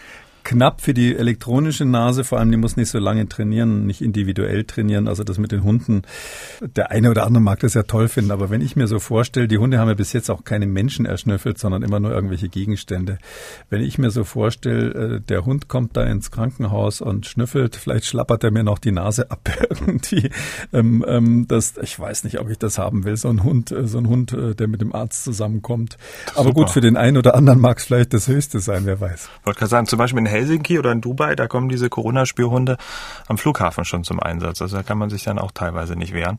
[0.43, 4.63] Knapp für die elektronische Nase, vor allem die muss nicht so lange trainieren, nicht individuell
[4.63, 5.07] trainieren.
[5.07, 6.03] Also das mit den Hunden,
[6.61, 9.47] der eine oder andere mag das ja toll finden, aber wenn ich mir so vorstelle,
[9.47, 13.17] die Hunde haben ja bis jetzt auch keine Menschen erschnüffelt, sondern immer nur irgendwelche Gegenstände.
[13.69, 18.05] Wenn ich mir so vorstelle, äh, der Hund kommt da ins Krankenhaus und schnüffelt, vielleicht
[18.05, 20.29] schlappert er mir noch die Nase ab irgendwie.
[20.73, 23.87] Ähm, ähm, das, ich weiß nicht, ob ich das haben will, so ein Hund, äh,
[23.87, 25.97] so ein Hund, äh, der mit dem Arzt zusammenkommt.
[26.33, 26.53] Aber Super.
[26.53, 29.29] gut, für den einen oder anderen mag es vielleicht das Höchste sein, wer weiß.
[29.43, 32.77] Wollte gerade sagen, zum Beispiel in Helsinki oder in Dubai, da kommen diese Corona-Spürhunde
[33.27, 34.61] am Flughafen schon zum Einsatz.
[34.61, 36.37] Also da kann man sich dann auch teilweise nicht wehren.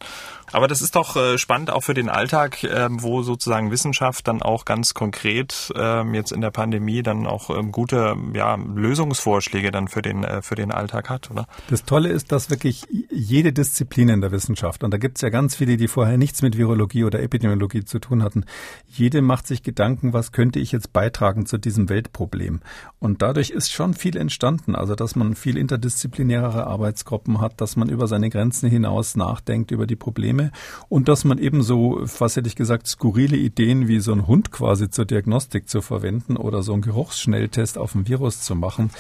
[0.53, 4.43] Aber das ist doch äh, spannend auch für den Alltag, äh, wo sozusagen Wissenschaft dann
[4.43, 9.89] auch ganz konkret äh, jetzt in der Pandemie dann auch ähm, gute ja, Lösungsvorschläge dann
[9.89, 11.47] für den, äh, für den Alltag hat, oder?
[11.69, 15.29] Das Tolle ist, dass wirklich jede Disziplin in der Wissenschaft, und da gibt es ja
[15.29, 18.45] ganz viele, die vorher nichts mit Virologie oder Epidemiologie zu tun hatten,
[18.89, 22.61] jede macht sich Gedanken, was könnte ich jetzt beitragen zu diesem Weltproblem.
[22.99, 24.75] Und dadurch ist schon viel entstanden.
[24.75, 29.87] Also, dass man viel interdisziplinärere Arbeitsgruppen hat, dass man über seine Grenzen hinaus nachdenkt über
[29.87, 30.40] die Probleme
[30.89, 34.51] und dass man eben so, was hätte ich gesagt, skurrile Ideen wie so ein Hund
[34.51, 38.91] quasi zur Diagnostik zu verwenden oder so einen Geruchsschnelltest auf ein Virus zu machen,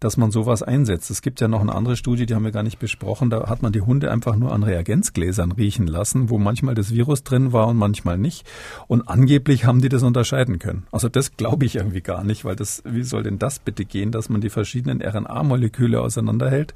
[0.00, 1.10] dass man sowas einsetzt.
[1.10, 3.30] Es gibt ja noch eine andere Studie, die haben wir gar nicht besprochen.
[3.30, 7.22] Da hat man die Hunde einfach nur an Reagenzgläsern riechen lassen, wo manchmal das Virus
[7.24, 8.46] drin war und manchmal nicht.
[8.86, 10.86] Und angeblich haben die das unterscheiden können.
[10.92, 14.12] Also das glaube ich irgendwie gar nicht, weil das, wie soll denn das bitte gehen,
[14.12, 16.74] dass man die verschiedenen RNA-Moleküle auseinanderhält?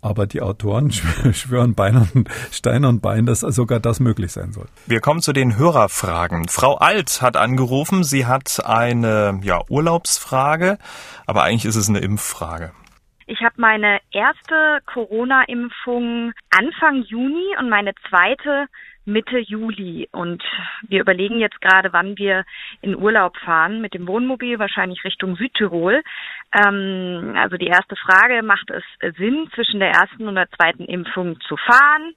[0.00, 0.90] Aber die Autoren
[1.32, 4.66] schwören Bein und Stein und Bein, dass sogar das möglich sein soll.
[4.86, 6.48] Wir kommen zu den Hörerfragen.
[6.48, 8.04] Frau Alt hat angerufen.
[8.04, 10.76] Sie hat eine ja, Urlaubsfrage,
[11.26, 12.72] aber eigentlich ist es eine Impffrage.
[13.26, 18.66] Ich habe meine erste Corona-Impfung Anfang Juni und meine zweite
[19.06, 20.08] Mitte Juli.
[20.12, 20.42] Und
[20.88, 22.44] wir überlegen jetzt gerade, wann wir
[22.82, 26.02] in Urlaub fahren mit dem Wohnmobil, wahrscheinlich Richtung Südtirol.
[26.52, 28.84] Ähm, also die erste Frage, macht es
[29.16, 32.14] Sinn, zwischen der ersten und der zweiten Impfung zu fahren?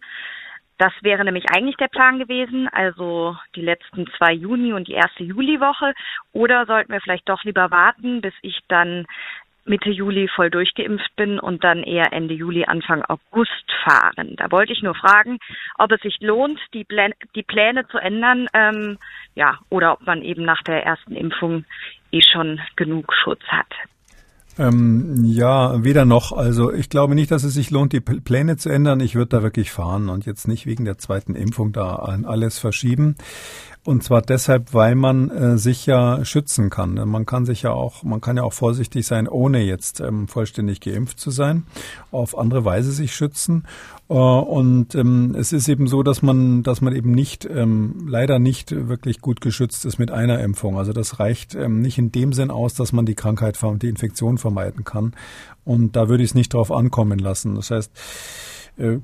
[0.77, 5.23] Das wäre nämlich eigentlich der Plan gewesen, also die letzten zwei Juni und die erste
[5.23, 5.93] Juliwoche.
[6.33, 9.07] Oder sollten wir vielleicht doch lieber warten, bis ich dann
[9.65, 14.35] Mitte Juli voll durchgeimpft bin und dann eher Ende Juli, Anfang August fahren.
[14.37, 15.39] Da wollte ich nur fragen,
[15.77, 18.97] ob es sich lohnt, die, Plä die Pläne zu ändern, ähm,
[19.35, 21.65] ja, oder ob man eben nach der ersten Impfung
[22.11, 23.73] eh schon genug Schutz hat.
[24.59, 26.31] Ähm, ja, weder noch.
[26.31, 28.99] Also ich glaube nicht, dass es sich lohnt, die Pläne zu ändern.
[28.99, 33.15] Ich würde da wirklich fahren und jetzt nicht wegen der zweiten Impfung da alles verschieben.
[33.87, 36.95] Und zwar deshalb, weil man äh, sich ja schützen kann.
[37.07, 40.81] Man kann sich ja auch, man kann ja auch vorsichtig sein, ohne jetzt ähm, vollständig
[40.81, 41.63] geimpft zu sein,
[42.11, 43.63] auf andere Weise sich schützen.
[44.09, 48.39] Äh, und ähm, es ist eben so, dass man, dass man eben nicht, ähm, leider
[48.39, 50.77] nicht wirklich gut geschützt ist mit einer Impfung.
[50.77, 54.37] Also das reicht ähm, nicht in dem Sinn aus, dass man die Krankheit, die Infektion
[54.37, 55.13] vermeiden kann.
[55.63, 57.55] Und da würde ich es nicht drauf ankommen lassen.
[57.55, 57.93] Das heißt,
[58.77, 58.99] äh,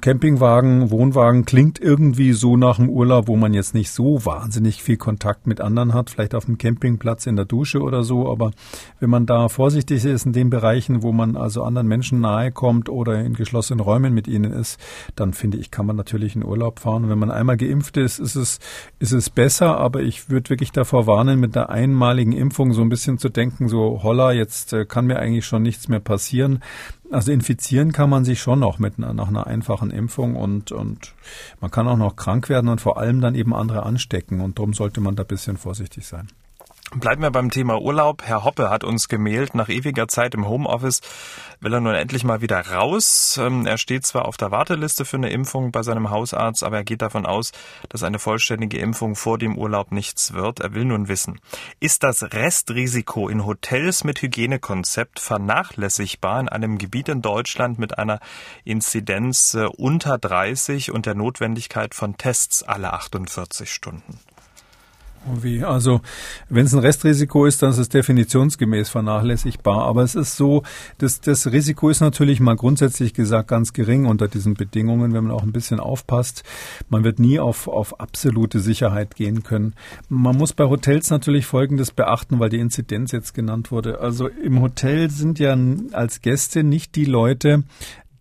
[0.00, 4.96] Campingwagen, Wohnwagen klingt irgendwie so nach einem Urlaub, wo man jetzt nicht so wahnsinnig viel
[4.96, 8.52] Kontakt mit anderen hat, vielleicht auf dem Campingplatz in der Dusche oder so, aber
[9.00, 12.88] wenn man da vorsichtig ist in den Bereichen, wo man also anderen Menschen nahe kommt
[12.88, 14.80] oder in geschlossenen Räumen mit ihnen ist,
[15.14, 17.04] dann finde ich, kann man natürlich in Urlaub fahren.
[17.04, 18.58] Und wenn man einmal geimpft ist, ist es,
[18.98, 22.88] ist es besser, aber ich würde wirklich davor warnen, mit der einmaligen Impfung so ein
[22.88, 26.60] bisschen zu denken, so holla, jetzt äh, kann mir eigentlich schon nichts mehr passieren.
[27.12, 31.14] Also infizieren kann man sich schon noch mit einer, nach einer einfachen Impfung und, und
[31.60, 34.72] man kann auch noch krank werden und vor allem dann eben andere anstecken und darum
[34.72, 36.28] sollte man da ein bisschen vorsichtig sein.
[36.94, 38.22] Bleiben wir beim Thema Urlaub.
[38.22, 41.00] Herr Hoppe hat uns gemailt, nach ewiger Zeit im Homeoffice
[41.58, 43.38] will er nun endlich mal wieder raus.
[43.40, 46.84] Ähm, er steht zwar auf der Warteliste für eine Impfung bei seinem Hausarzt, aber er
[46.84, 47.52] geht davon aus,
[47.88, 50.60] dass eine vollständige Impfung vor dem Urlaub nichts wird.
[50.60, 51.40] Er will nun wissen,
[51.80, 58.20] ist das Restrisiko in Hotels mit Hygienekonzept vernachlässigbar in einem Gebiet in Deutschland mit einer
[58.64, 64.18] Inzidenz äh, unter 30 und der Notwendigkeit von Tests alle 48 Stunden?
[65.40, 65.62] Wie?
[65.62, 66.00] Also,
[66.48, 69.84] wenn es ein Restrisiko ist, dann ist es definitionsgemäß vernachlässigbar.
[69.84, 70.62] Aber es ist so,
[70.98, 75.32] dass das Risiko ist natürlich mal grundsätzlich gesagt ganz gering unter diesen Bedingungen, wenn man
[75.32, 76.42] auch ein bisschen aufpasst.
[76.88, 79.74] Man wird nie auf, auf absolute Sicherheit gehen können.
[80.08, 84.00] Man muss bei Hotels natürlich Folgendes beachten, weil die Inzidenz jetzt genannt wurde.
[84.00, 85.56] Also im Hotel sind ja
[85.92, 87.62] als Gäste nicht die Leute,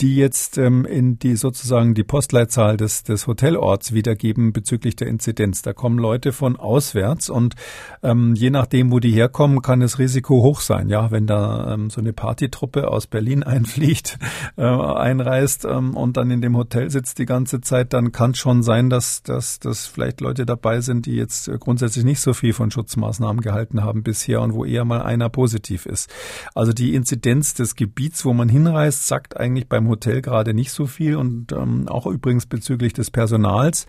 [0.01, 5.61] die jetzt ähm, in die sozusagen die Postleitzahl des, des Hotelorts wiedergeben bezüglich der Inzidenz.
[5.61, 7.55] Da kommen Leute von auswärts und
[8.01, 10.89] ähm, je nachdem, wo die herkommen, kann das Risiko hoch sein.
[10.89, 14.17] Ja, wenn da ähm, so eine Partytruppe aus Berlin einfliegt,
[14.57, 18.39] äh, einreist ähm, und dann in dem Hotel sitzt die ganze Zeit, dann kann es
[18.39, 22.53] schon sein, dass, dass, dass vielleicht Leute dabei sind, die jetzt grundsätzlich nicht so viel
[22.53, 26.11] von Schutzmaßnahmen gehalten haben bisher und wo eher mal einer positiv ist.
[26.55, 30.87] Also die Inzidenz des Gebiets, wo man hinreist, sagt eigentlich beim Hotel gerade nicht so
[30.87, 33.85] viel und ähm, auch übrigens bezüglich des Personals.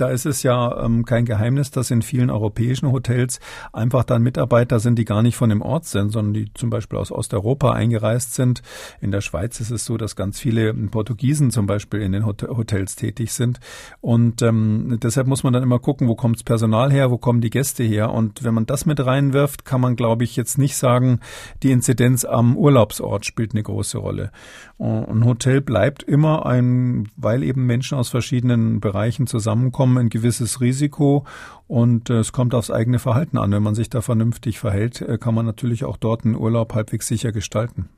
[0.00, 3.38] Da ist es ja ähm, kein Geheimnis, dass in vielen europäischen Hotels
[3.72, 6.98] einfach dann Mitarbeiter sind, die gar nicht von dem Ort sind, sondern die zum Beispiel
[6.98, 8.62] aus Osteuropa eingereist sind.
[9.02, 12.96] In der Schweiz ist es so, dass ganz viele Portugiesen zum Beispiel in den Hotels
[12.96, 13.60] tätig sind.
[14.00, 17.42] Und ähm, deshalb muss man dann immer gucken, wo kommt das Personal her, wo kommen
[17.42, 18.10] die Gäste her.
[18.10, 21.20] Und wenn man das mit reinwirft, kann man, glaube ich, jetzt nicht sagen,
[21.62, 24.30] die Inzidenz am Urlaubsort spielt eine große Rolle.
[24.78, 30.60] Ein Hotel bleibt immer ein, weil eben Menschen aus verschiedenen Bereichen zusammenkommen, haben ein gewisses
[30.60, 31.24] Risiko
[31.66, 33.50] und äh, es kommt aufs eigene Verhalten an.
[33.52, 37.06] Wenn man sich da vernünftig verhält, äh, kann man natürlich auch dort einen Urlaub halbwegs
[37.06, 37.88] sicher gestalten.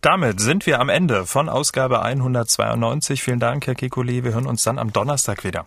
[0.00, 3.22] Damit sind wir am Ende von Ausgabe 192.
[3.22, 4.22] Vielen Dank, Herr Kikuli.
[4.22, 5.66] Wir hören uns dann am Donnerstag wieder.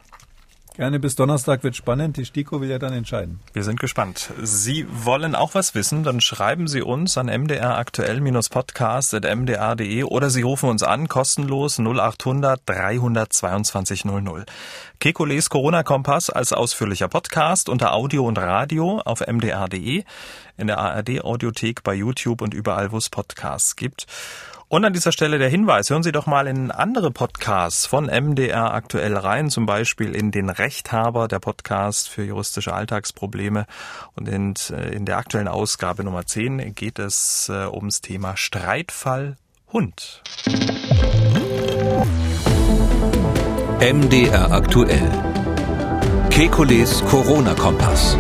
[0.80, 2.15] Gerne bis Donnerstag wird spannend.
[2.15, 3.41] Die STIKO will ja dann entscheiden.
[3.51, 4.32] Wir sind gespannt.
[4.41, 10.82] Sie wollen auch was wissen, dann schreiben Sie uns an mdraktuell-podcast.mdr.de oder Sie rufen uns
[10.82, 14.45] an, kostenlos 0800 322 00.
[15.01, 20.05] Kekules Corona-Kompass als ausführlicher Podcast unter Audio und Radio auf mdr.de,
[20.55, 24.07] in der ARD-Audiothek, bei YouTube und überall, wo es Podcasts gibt.
[24.72, 28.72] Und an dieser Stelle der Hinweis, hören Sie doch mal in andere Podcasts von MDR
[28.72, 33.65] aktuell rein, zum Beispiel in den Rechthaber, der Podcast für juristische Alltagsprobleme.
[34.15, 39.38] Und in, äh, in der aktuellen Ausgabe Nummer 10 geht es äh, ums Thema Streitfall
[39.74, 40.22] Hund.
[43.80, 45.09] MDR aktuell.
[46.30, 48.17] Kekules Corona-Kompass.